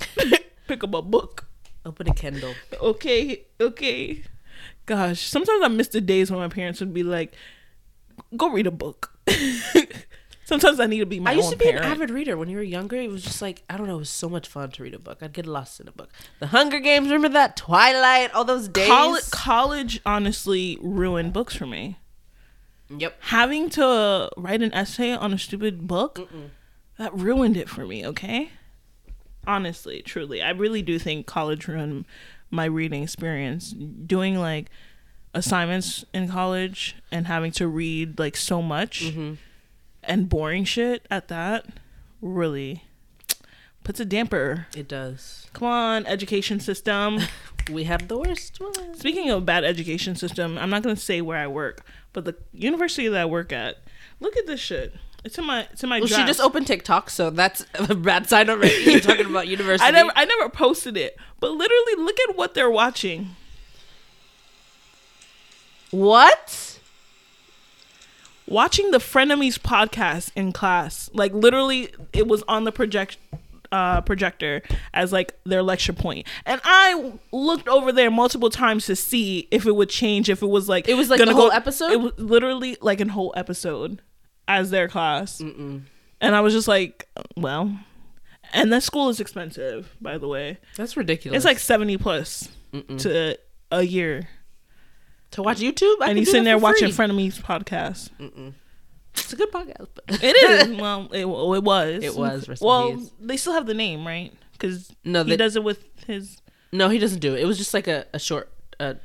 [0.68, 1.48] pick up a book.
[1.86, 2.54] Open a Kindle.
[2.82, 4.24] Okay, okay.
[4.86, 7.34] Gosh, sometimes I miss the days when my parents would be like,
[8.38, 9.12] "Go read a book."
[10.46, 11.86] sometimes I need to be my I used to be parent.
[11.86, 12.98] an avid reader when you were younger.
[12.98, 13.96] It was just like I don't know.
[13.96, 15.20] It was so much fun to read a book.
[15.22, 16.10] I'd get lost in a book.
[16.40, 17.08] The Hunger Games.
[17.08, 18.34] Remember that Twilight?
[18.34, 18.88] All those days.
[18.88, 21.98] college, college honestly ruined books for me.
[22.90, 23.18] Yep.
[23.22, 26.30] Having to write an essay on a stupid book
[26.98, 28.52] that ruined it for me, okay?
[29.46, 30.42] Honestly, truly.
[30.42, 32.06] I really do think college ruined
[32.50, 33.72] my reading experience.
[33.72, 34.70] Doing like
[35.34, 39.34] assignments in college and having to read like so much Mm-hmm.
[40.04, 41.66] and boring shit at that
[42.22, 42.84] really
[43.84, 44.68] puts a damper.
[44.76, 45.48] It does.
[45.54, 47.20] Come on, education system.
[47.72, 48.94] We have the worst one.
[48.96, 53.08] Speaking of bad education system, I'm not gonna say where I work, but the university
[53.08, 53.78] that I work at,
[54.20, 54.94] look at this shit.
[55.24, 56.28] It's in my it's in my Well, she draft.
[56.28, 58.76] just opened TikTok, so that's a bad sign already.
[58.92, 59.88] You're talking about university.
[59.88, 63.36] I never I never posted it, but literally look at what they're watching.
[65.92, 66.80] What?
[68.48, 73.18] Watching the Frenemies podcast in class, like literally, it was on the project
[73.72, 74.62] uh, projector
[74.94, 79.66] as like their lecture point, and I looked over there multiple times to see if
[79.66, 80.30] it would change.
[80.30, 81.92] If it was like It was, like, the whole episode?
[81.92, 84.02] It was literally like an whole episode
[84.48, 85.86] as their class, and
[86.22, 87.78] I was just like, well,
[88.54, 90.58] and that school is expensive, by the way.
[90.78, 91.38] That's ridiculous.
[91.38, 92.50] It's like seventy plus
[92.98, 93.38] to
[93.72, 94.28] a year.
[95.32, 97.08] to watch YouTube, I and he's sitting there watching free.
[97.08, 98.10] Frenemies podcast.
[99.16, 99.88] It's a good podcast.
[99.94, 100.76] But It is.
[100.82, 101.28] well, it, it
[101.64, 102.04] was.
[102.04, 104.34] It was, Well, they still have the name, right?
[104.54, 106.42] Because No, he they- does it with his.
[106.72, 107.42] no, he doesn't do it.
[107.42, 108.52] It was just like a, a short.
[108.80, 108.96] Uh,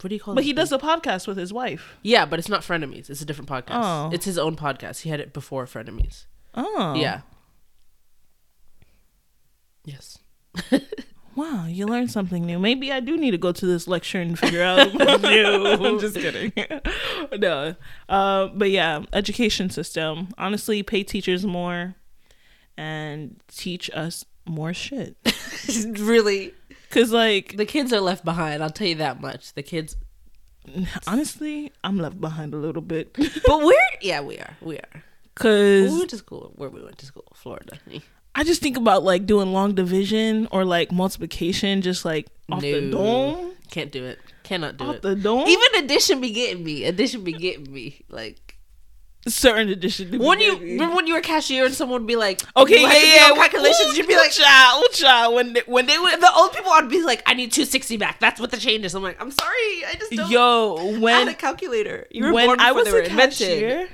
[0.00, 0.36] what do you call it?
[0.36, 1.96] But he does a podcast with his wife.
[2.02, 3.08] Yeah, but it's not Frenemies.
[3.10, 3.80] It's a different podcast.
[3.82, 4.10] Oh.
[4.12, 5.00] It's his own podcast.
[5.02, 6.26] He had it before Frenemies.
[6.54, 7.20] Oh, Yeah.
[9.84, 10.18] Yes.
[11.36, 12.58] Wow, you learned something new.
[12.58, 14.94] Maybe I do need to go to this lecture and figure out.
[14.94, 16.50] no, I'm just kidding.
[17.38, 17.74] no,
[18.08, 20.28] uh, but yeah, education system.
[20.38, 21.94] Honestly, pay teachers more
[22.78, 25.18] and teach us more shit.
[25.98, 26.54] really.
[26.90, 28.62] Cause like The kids are left behind.
[28.62, 29.52] I'll tell you that much.
[29.54, 29.96] The kids.
[31.06, 33.16] honestly, I'm left behind a little bit.
[33.46, 34.56] But we're yeah, we are.
[34.60, 35.02] We are.
[35.34, 36.52] Cause We went to school.
[36.56, 37.78] Where we went to school, Florida.
[38.34, 42.90] I just think about like doing long division or like multiplication, just like off the
[42.90, 44.18] dome, Can't do it.
[44.42, 45.02] Cannot do off it.
[45.02, 45.48] the dome.
[45.48, 46.84] Even addition be getting me.
[46.84, 48.02] Addition be getting me.
[48.10, 48.45] Like
[49.30, 50.18] certain edition.
[50.18, 53.02] when you remember when you were cashier and someone would be like, okay, yeah, had
[53.02, 53.96] yeah, all calculations.
[53.96, 55.34] You'd be like, child, child.
[55.34, 57.96] When they, when they would, the old people would be like, I need two sixty
[57.96, 58.20] back.
[58.20, 58.94] That's what the change is.
[58.94, 62.06] I'm like, I'm sorry, I just don't yo, when a calculator.
[62.10, 63.88] You were when born I was a cashier, invented.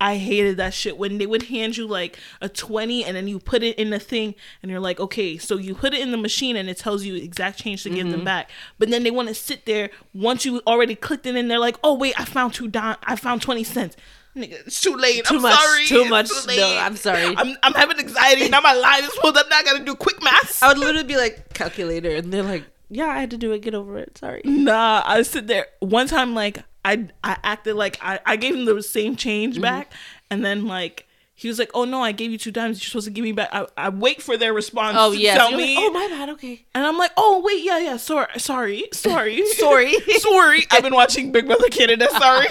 [0.00, 3.38] I hated that shit when they would hand you like a 20 and then you
[3.38, 6.16] put it in the thing and you're like, okay, so you put it in the
[6.16, 8.10] machine and it tells you exact change to give Mm-hmm.
[8.12, 8.50] them back.
[8.78, 11.76] But then they want to sit there once you already clicked it in, they're like,
[11.84, 13.96] oh, wait, I found two dime, I found 20 cents.
[14.36, 15.24] Nigga, it's too late.
[15.24, 15.86] Too I'm much, sorry.
[15.86, 16.28] too It's much.
[16.30, 16.78] too No.
[16.78, 17.34] I'm sorry.
[17.36, 18.48] I'm, I'm having anxiety.
[18.48, 19.46] Now my line is pulled up.
[19.50, 20.62] Now I gotta do quick math.
[20.62, 23.60] I would literally be like, calculator, and they're like, yeah, I had to do it.
[23.62, 24.18] Get over it.
[24.18, 24.42] Sorry.
[24.44, 28.64] Nah, I sit there one time like I I acted like I, I gave him
[28.64, 29.62] the same change Mm-hmm.
[29.62, 29.92] back
[30.30, 33.06] and then like he was like, Oh no, I gave you two dimes, you're supposed
[33.06, 35.76] to give me back I, I wait for their response Oh yeah, tell You're like,
[35.78, 36.28] oh my bad.
[36.30, 36.64] Okay.
[36.74, 39.46] and I'm like, Oh wait, yeah, yeah, sorry sorry, sorry.
[39.46, 39.94] Sorry.
[40.18, 40.66] sorry.
[40.70, 42.48] I've been watching Big Brother Canada, sorry.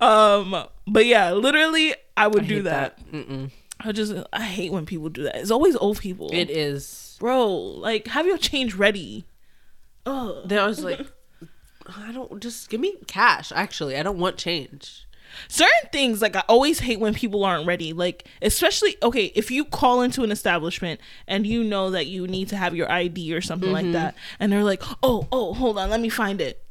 [0.00, 3.10] um but yeah, literally I would do hate that.
[3.10, 3.50] Mm-mm.
[3.80, 5.36] I just I hate when people do that.
[5.36, 6.30] It's always old people.
[6.32, 7.03] It is.
[7.18, 9.24] Bro, like have your change ready.
[10.06, 11.00] Oh They're always like,
[11.96, 13.52] I don't just give me cash.
[13.54, 15.06] Actually, I don't want change.
[15.48, 19.64] certain things like i always hate when people aren't ready like especially okay if you
[19.64, 23.40] call into an establishment and you know that you need to have your id or
[23.40, 23.92] something like Mm-hmm.
[23.94, 26.62] that and they're like oh oh hold on let me find it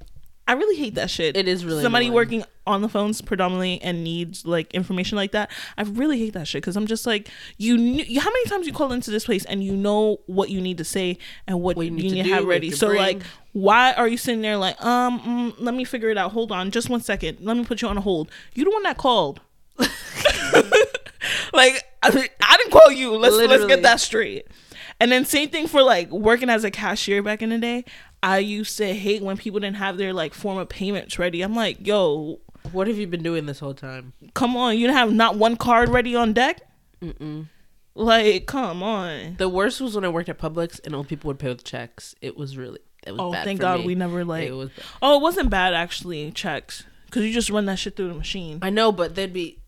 [0.48, 1.38] i really hate that shit.
[1.38, 2.16] It is really somebody annoying.
[2.16, 5.52] working on the phones predominantly and needs like information like that.
[5.78, 8.68] I really hate that shit because i'm just like you, kn- you how many times
[8.68, 11.18] you call into this place and you know what you need to say
[11.48, 12.72] and what, What you you need, need to do, have what ready?
[12.72, 13.00] so bring.
[13.00, 13.22] like
[13.54, 16.32] why are you sitting there like um mm, let me figure it out.
[16.32, 17.38] Hold on just one second.
[17.42, 18.32] Let me put you on a hold.
[18.56, 19.42] You the one that called.
[21.54, 23.16] Like I, I didn't call you.
[23.16, 24.48] Let's let's get that straight.
[25.00, 27.86] And then same thing for like working as a cashier back in the day
[28.24, 31.56] i used to hate when people didn't have their like form of payments ready i'm
[31.56, 32.40] like yo
[32.72, 34.14] What have you been doing this whole time?
[34.34, 36.62] come on you don't have not one card ready on deck
[37.96, 41.38] like come on The worst was when I worked at Publix and old people would
[41.38, 42.16] pay with checks.
[42.22, 42.80] It was really.
[43.06, 43.86] It was oh thank god me.
[43.88, 44.72] we never like It was.
[45.02, 48.60] oh it wasn't bad actually checks because you just run that shit through the machine
[48.62, 49.60] I know, but they'd be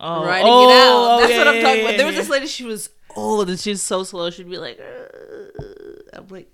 [0.00, 1.20] oh, writing oh, it out.
[1.20, 1.96] That's okay, what I'm talking about.
[1.96, 2.46] There was this lady.
[2.48, 4.28] She was old and she was so slow.
[4.30, 6.51] She'd be like, "Uh," I'm like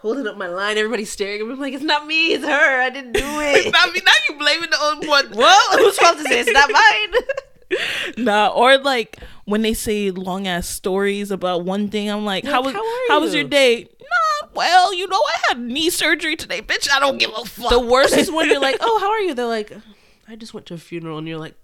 [0.00, 0.76] holding up my line.
[0.78, 1.52] Everybody's staring at me.
[1.52, 2.32] I'm like, it's not me.
[2.34, 2.80] It's her.
[2.82, 3.72] I didn't do it.
[3.72, 4.00] Not me.
[4.04, 5.30] now you blaming the old one.
[5.34, 6.48] well, who's fault is it?
[6.48, 7.22] It's not mine.
[8.16, 12.62] Nah, or like when they say long ass stories about one thing, I'm like, how
[12.62, 13.48] was how how was your you?
[13.48, 13.84] day?
[13.84, 16.88] Nah, well, you know, I had knee surgery today, bitch.
[16.92, 17.70] I don't give a fuck.
[17.70, 19.34] the worst is when you're like, oh, how are you?
[19.34, 19.72] They're like,
[20.26, 21.54] I just went to a funeral, and you're like,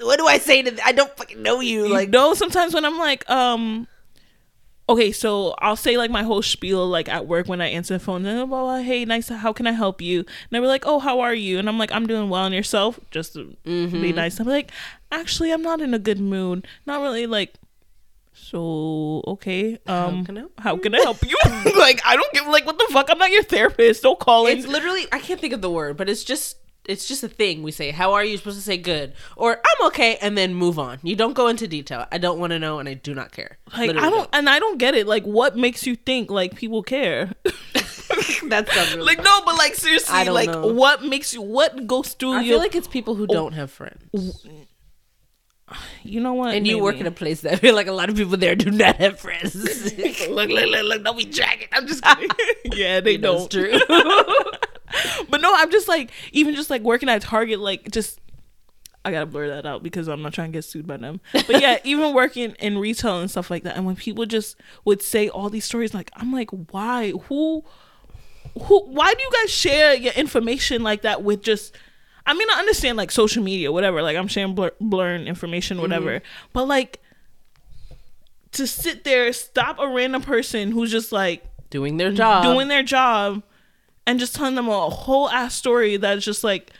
[0.00, 0.70] what do I say to?
[0.70, 1.84] Th- I don't fucking know you.
[1.84, 3.88] like Like, no sometimes when i'm like um
[4.88, 8.00] okay so i'll say like my whole spiel like at work when i answer the
[8.04, 10.20] phone and blah, blah, hey nice how can i help you?
[10.20, 11.58] And they're like oh how are you?
[11.58, 14.00] And i'm like i'm doing well and yourself just to Mm-hmm.
[14.00, 14.38] be nice.
[14.38, 14.70] I'm like
[15.10, 16.66] actually i'm not in a good mood.
[16.86, 17.54] Not really like
[18.32, 21.36] so okay um how can I help how can i help you?
[21.78, 23.08] Like i don't give like what the fuck?
[23.10, 24.02] I'm not your therapist.
[24.02, 24.58] Don't call in.
[24.58, 26.58] it's literally I can't think of the word, but it's just
[26.88, 27.90] it's just a thing we say.
[27.90, 28.30] How are you?
[28.30, 30.98] You're supposed to say good or I'm okay, and then move on.
[31.02, 32.06] You don't go into detail.
[32.10, 33.58] I don't want to know, and I do not care.
[33.76, 36.54] like Literally i don't and i don't get it like what makes you think like
[36.54, 37.32] people care
[38.48, 40.68] That's really like no but like seriously like know.
[40.68, 43.52] what makes you what goes through I your feel like it's people who oh, don't
[43.52, 44.46] have friends.
[46.02, 48.08] you know what And you work in a place that I feel like a lot
[48.08, 49.54] of people there do not have friends.
[50.28, 51.68] look, look, look, look, don't be dragging.
[51.72, 52.28] I'm just kidding.
[52.72, 53.50] yeah, they That's don't.
[53.50, 53.80] true.
[55.28, 58.20] But no, I'm just like, even just like working at Target, like just,
[59.04, 61.20] I gotta blur that out because I'm not trying to get sued by them.
[61.32, 65.02] But yeah, even working in retail and stuff like that, and when people just would
[65.02, 67.10] say all these stories, like I'm like, why?
[67.28, 67.64] Who?
[68.62, 68.80] Who?
[68.86, 71.76] Why do you guys share your information like that with just?
[72.28, 74.02] I mean, I understand like social media, whatever.
[74.02, 76.16] Like I'm sharing blur, blurring information, whatever.
[76.18, 76.48] Mm-hmm.
[76.52, 77.00] But like
[78.52, 82.42] to sit there, stop a random person who's just like Doing their job.
[82.44, 83.42] doing their job
[84.06, 86.70] and just telling them a whole ass story that's just like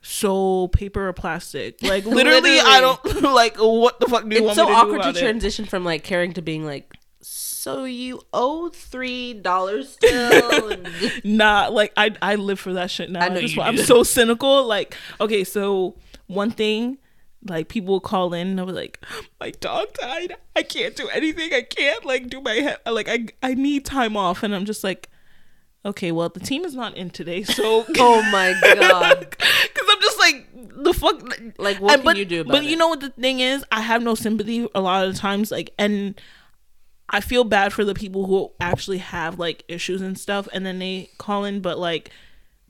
[0.00, 1.78] so paper or plastic.
[1.82, 4.74] Like literally, I don't like what the fuck do you it's want so me to
[4.74, 5.16] do awkward to it?
[5.22, 10.76] transition from like caring to being like, so you owe three dollars still.
[11.24, 13.20] Nah, like I I live for that shit now.
[13.24, 14.64] I know you I'm so cynical.
[14.64, 16.98] Like, okay, so one thing,
[17.48, 19.02] like people will call in and I was like,
[19.40, 20.36] my dog died.
[20.54, 21.52] I can't do anything.
[21.52, 22.78] I can't like do my head.
[22.86, 25.08] Like I I need time off, and I'm just like,
[25.88, 29.30] okay, well the team is not in today, so oh my god!
[29.38, 30.46] Because I'm just like
[30.84, 31.22] the fuck.
[31.58, 32.70] Like, what And- can but, you do about But it?
[32.70, 33.64] you know what the thing is?
[33.72, 35.50] I have no sympathy a lot of times.
[35.50, 36.20] Like, and
[37.10, 40.78] I feel bad for the people who actually have like issues and stuff, and then
[40.78, 41.60] they call in.
[41.60, 42.10] But like,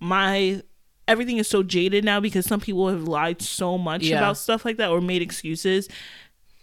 [0.01, 0.63] my
[1.07, 4.19] everything is so jaded now because some people have lied so much Yeah.
[4.19, 5.89] about stuff like that or made excuses.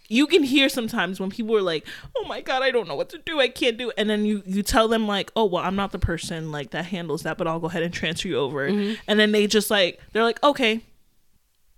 [0.08, 1.86] You can hear sometimes when people are like,
[2.16, 3.40] "Oh my god, I don't know what to do.
[3.40, 3.94] I can't do," it.
[3.98, 6.86] and then you you tell them like, "Oh well, I'm not the person like that
[6.86, 8.94] handles that, but I'll go ahead and transfer you over." Mm-hmm.
[9.08, 10.82] And then they just like they're like, "Okay."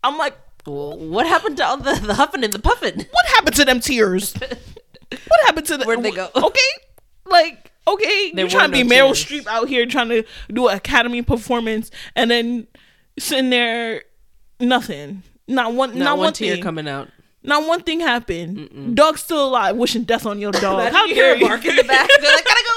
[0.05, 2.97] I'm like, what happened to all the, the huffing and the puffing?
[3.11, 4.35] what happened to them tears?
[4.35, 6.29] what happened to the Where'd they go?
[6.37, 6.61] Okay,
[7.27, 9.25] like okay, There you're trying to be no Meryl tears.
[9.25, 12.67] Streep out here trying to do an Academy performance, and then
[13.19, 14.05] sitting there,
[14.61, 17.09] nothing, not one, Not, not, one, one tear thing, coming out.
[17.43, 18.97] Not one thing happened.
[18.97, 20.93] Dog's still alive, wishing death on your dog.
[20.93, 21.49] How you dare hear you?
[21.49, 22.09] bark in the back?
[22.21, 22.75] They're like, gotta go.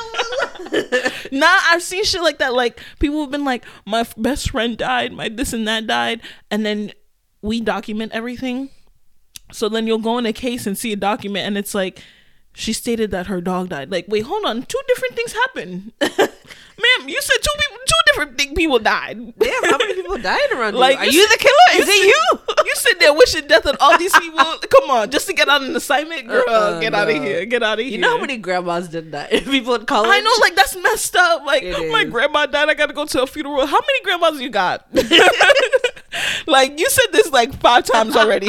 [1.33, 2.53] Nah, I've seen shit like that.
[2.53, 6.21] Like people have been like, my f- best friend died, my this and that died,
[6.49, 6.91] and then
[7.41, 8.69] we document everything.
[9.53, 12.03] So then you'll go in a case and see a document, and it's like
[12.53, 13.91] she stated that her dog died.
[13.91, 15.91] Like, wait, hold on, two different things happened,
[16.77, 17.09] ma'am.
[17.09, 19.33] You said two people, two different people died.
[19.39, 20.99] Damn, how many people died around Like, you?
[20.99, 21.81] Are you you the killer?
[21.81, 22.39] Is it you?
[22.65, 24.37] You sit there wishing death on all these people.
[24.69, 26.43] Come on, just to get out an assignment, girl.
[26.47, 27.43] Uh-uh, get out of here.
[27.45, 27.91] Get out of here.
[27.93, 29.29] You know how many grandmas did that?
[29.31, 30.09] People in college.
[30.11, 31.43] I know, like that's messed up.
[31.45, 32.11] Like It my is.
[32.11, 33.65] grandma died, I gotta go to a funeral.
[33.65, 34.85] How many grandmas you got?
[36.47, 38.47] like you said this like five times already.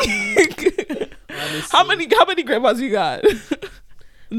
[1.71, 2.07] how many?
[2.15, 3.25] How many grandmas you got?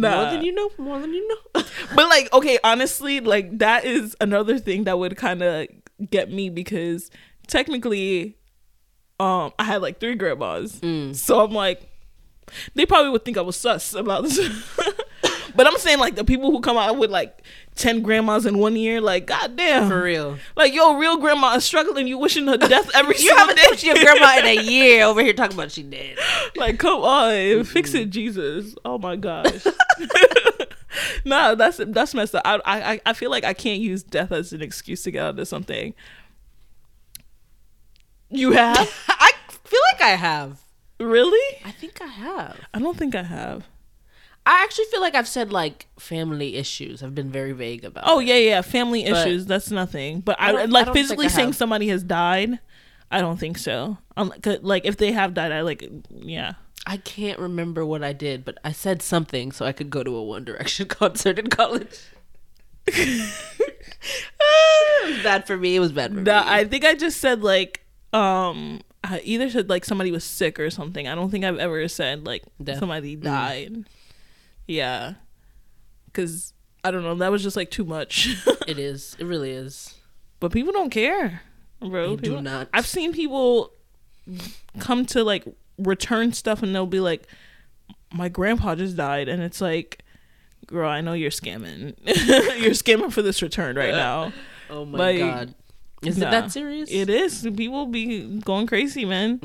[0.02, 0.22] Nah.
[0.24, 0.70] more than you know.
[0.78, 1.64] More than you know.
[1.96, 5.68] But like, okay, honestly, like that is another thing that would kind of
[6.10, 7.10] get me because
[7.48, 8.38] technically,
[9.20, 11.16] um, I had like three grandmas, Mm.
[11.16, 11.82] so I'm like,
[12.76, 14.40] they probably would think I was sus about this.
[15.56, 17.44] But I'm saying like the people who come out with like
[17.76, 20.38] ten grandmas in one year, like goddamn, For real.
[20.56, 22.08] like yo, real grandma is struggling.
[22.08, 23.64] You wishing her death every You haven't day.
[23.70, 26.18] touched your grandma in a year over here talking about she dead.
[26.56, 29.66] like come on fix it jesus oh my gosh
[31.26, 34.54] no that's that's messed up I, I i feel like i can't use death as
[34.54, 35.94] an excuse to get out of something
[38.30, 38.78] you have
[39.10, 39.32] I
[39.64, 40.60] feel like I have.
[41.00, 42.58] really I think I have.
[42.74, 43.68] i don't think i have
[44.46, 47.02] I actually feel like I've said like family issues.
[47.02, 48.04] I've been very vague about.
[48.08, 48.26] oh it.
[48.28, 51.30] yeah yeah family But- issues that's nothing but I i, don't- I like physically I
[51.30, 52.60] saying somebody has died
[53.12, 56.54] i don't think so um, like if they have died i like yeah
[56.86, 60.18] I can't remember what I did, but I said something so I could go to
[60.18, 61.98] a One Direction concert in college.
[62.86, 63.34] it
[65.16, 65.76] was bad for me.
[65.76, 66.50] It was bad for Nah, me.
[66.50, 70.70] I think I just said like um I either said like somebody was sick or
[70.70, 71.08] something.
[71.08, 72.80] I don't think I've ever said like Death.
[72.80, 73.86] somebody died.
[74.68, 75.14] Yeah.
[76.14, 76.54] Cuz
[76.84, 78.36] I don't know, that was just like too much.
[78.68, 79.16] it is.
[79.20, 79.96] It really is.
[80.40, 81.42] but people don't care.
[81.80, 82.70] Bro, They do not.
[82.74, 83.72] I've seen people
[84.80, 85.44] come to like
[85.78, 87.28] return stuff and they'll be like,
[88.14, 90.04] my grandpa just died, and it's like,
[90.68, 91.96] girl, I know you're scamming.
[92.06, 94.32] you're scamming for this return right now.
[94.70, 95.54] Oh my Like, god.
[96.04, 96.28] Is nah.
[96.28, 96.90] it that serious?
[96.92, 97.48] It is.
[97.56, 99.40] People be going crazy, man.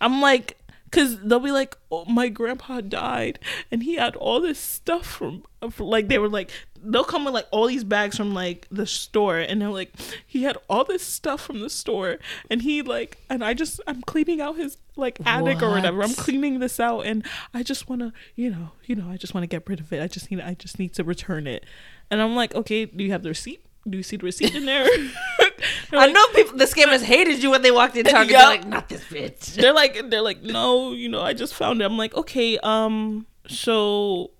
[0.00, 0.55] I'm like,
[0.92, 3.38] cause they'll be like, oh, my grandpa died,
[3.70, 6.50] and he had all this stuff from, from- like they were like,
[6.82, 9.92] they'll come with like all these bags from like the store, and they're like,
[10.26, 12.18] he had all this stuff from the store,
[12.50, 16.02] and he like, and I just, I'm cleaning out his like attic or whatever.
[16.02, 19.42] I'm cleaning this out, and I just wanna, you know, you know, I just want
[19.42, 20.00] to get rid of it.
[20.02, 21.64] I just need, I just need to return it,
[22.10, 23.65] and I'm like, okay, do you have the receipt?
[23.88, 24.84] Do you see the receipt in there?
[25.90, 26.58] They're I know people.
[26.58, 28.32] The scammers hated you when they walked in Target.
[28.32, 28.38] Yeah.
[28.40, 29.54] They're like, not this bitch.
[29.54, 33.26] they're like they're like no you know i just found it i'm like okay um
[33.46, 34.30] so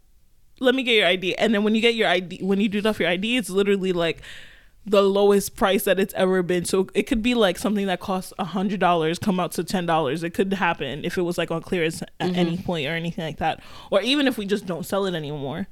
[0.60, 2.86] let me get your id and then when you get your id when you do
[2.86, 4.20] off your id it's literally like
[4.84, 8.32] the lowest price that it's ever been so it could be like something that costs
[8.38, 11.50] a hundred dollars come out to ten dollars it could happen if it was like
[11.50, 14.84] on clearance at any point or anything like that or even if we just don't
[14.86, 15.66] sell it anymore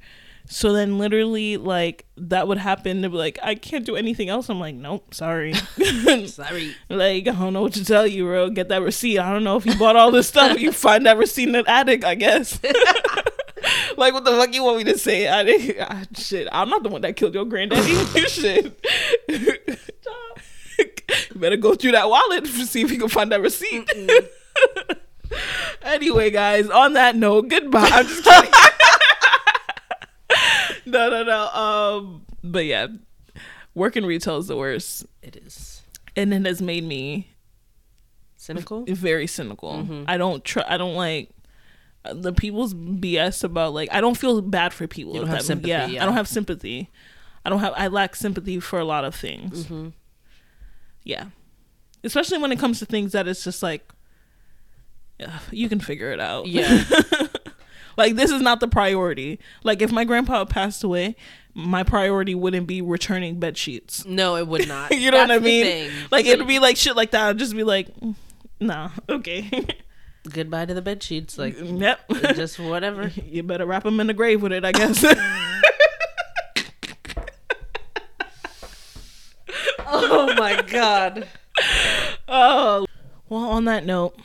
[0.47, 4.49] so then literally like that would happen they'd be like i can't do anything else
[4.49, 5.53] i'm like nope sorry
[6.27, 6.75] Sorry.
[6.89, 8.49] like, I don't know what to tell you, bro.
[8.49, 9.19] Get that receipt.
[9.19, 10.59] I don't know if you bought all this stuff.
[10.59, 12.59] You find that receipt in the attic, I guess.
[13.97, 15.27] like, what the fuck you want me to say?
[15.27, 17.95] I didn't, ah, shit, I'm not the one that killed your granddaddy.
[18.27, 18.79] shit.
[19.27, 19.49] you
[21.35, 23.89] better go through that wallet to see if you can find that receipt.
[25.81, 27.89] anyway, guys, on that note, goodbye.
[27.91, 28.51] I'm just kidding.
[30.91, 31.47] no, no, no.
[31.49, 32.87] Um, but yeah,
[33.73, 35.81] working retail is the worst It is
[36.15, 37.27] and it has made me
[38.37, 38.85] cynical.
[38.87, 39.73] very cynical.
[39.73, 40.03] Mm-hmm.
[40.07, 40.63] I don't try.
[40.67, 41.29] I don't like
[42.13, 43.89] the people's BS about like.
[43.91, 45.13] I don't feel bad for people.
[45.13, 46.03] You don't have that- sympathy, Yeah, yeah.
[46.03, 46.89] I don't have sympathy.
[47.43, 47.73] I don't have.
[47.75, 49.65] I lack sympathy for a lot of things.
[49.65, 49.89] Mm-hmm.
[51.03, 51.25] Yeah,
[52.03, 53.91] especially when it comes to things that it's just like.
[55.51, 56.47] you can figure it out.
[56.47, 56.83] Yeah.
[57.97, 59.39] like this is not the priority.
[59.63, 61.15] Like if my grandpa passed away,
[61.55, 64.05] my priority wouldn't be returning bed sheets.
[64.05, 64.91] No, it would not.
[64.97, 65.91] you know what I mean?
[66.11, 67.29] Like it'd be like shit like that.
[67.29, 68.15] I'd just be like, "Mm,
[68.59, 69.65] nah, okay,
[70.29, 71.37] goodbye to the bed sheets.
[71.37, 72.01] Like yep.
[72.35, 73.07] just whatever.
[73.25, 75.03] you better wrap them in the grave with it, I guess.
[79.87, 81.27] oh my god.
[82.27, 82.85] oh,
[83.29, 83.41] well.
[83.45, 84.19] On that note,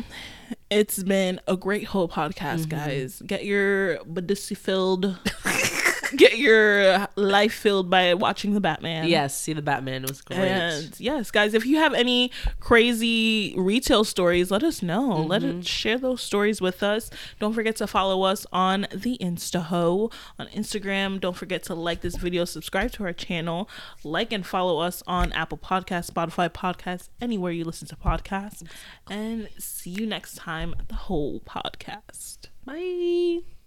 [0.71, 2.69] it's been a great Haux podcast, Mm-hmm.
[2.71, 3.23] guys.
[3.27, 5.19] Get your Badissi filled.
[6.17, 9.07] Get your life filled by watching the Batman.
[9.09, 10.39] Yes, see the Batman was great.
[10.39, 15.11] And yes, guys, if you have any crazy retail stories, let us know.
[15.23, 15.61] Let Mm-hmm.
[15.61, 17.11] us share those stories with us.
[17.39, 21.21] Don't forget to follow us on the InstaHaux on Instagram.
[21.21, 23.69] Don't forget to like this video, subscribe to our channel,
[24.05, 28.63] like and follow us on Apple Podcasts, Spotify Podcasts, anywhere you listen to podcasts.
[29.09, 32.49] And see you next time at the Haux podcast.
[32.65, 33.60] Bye.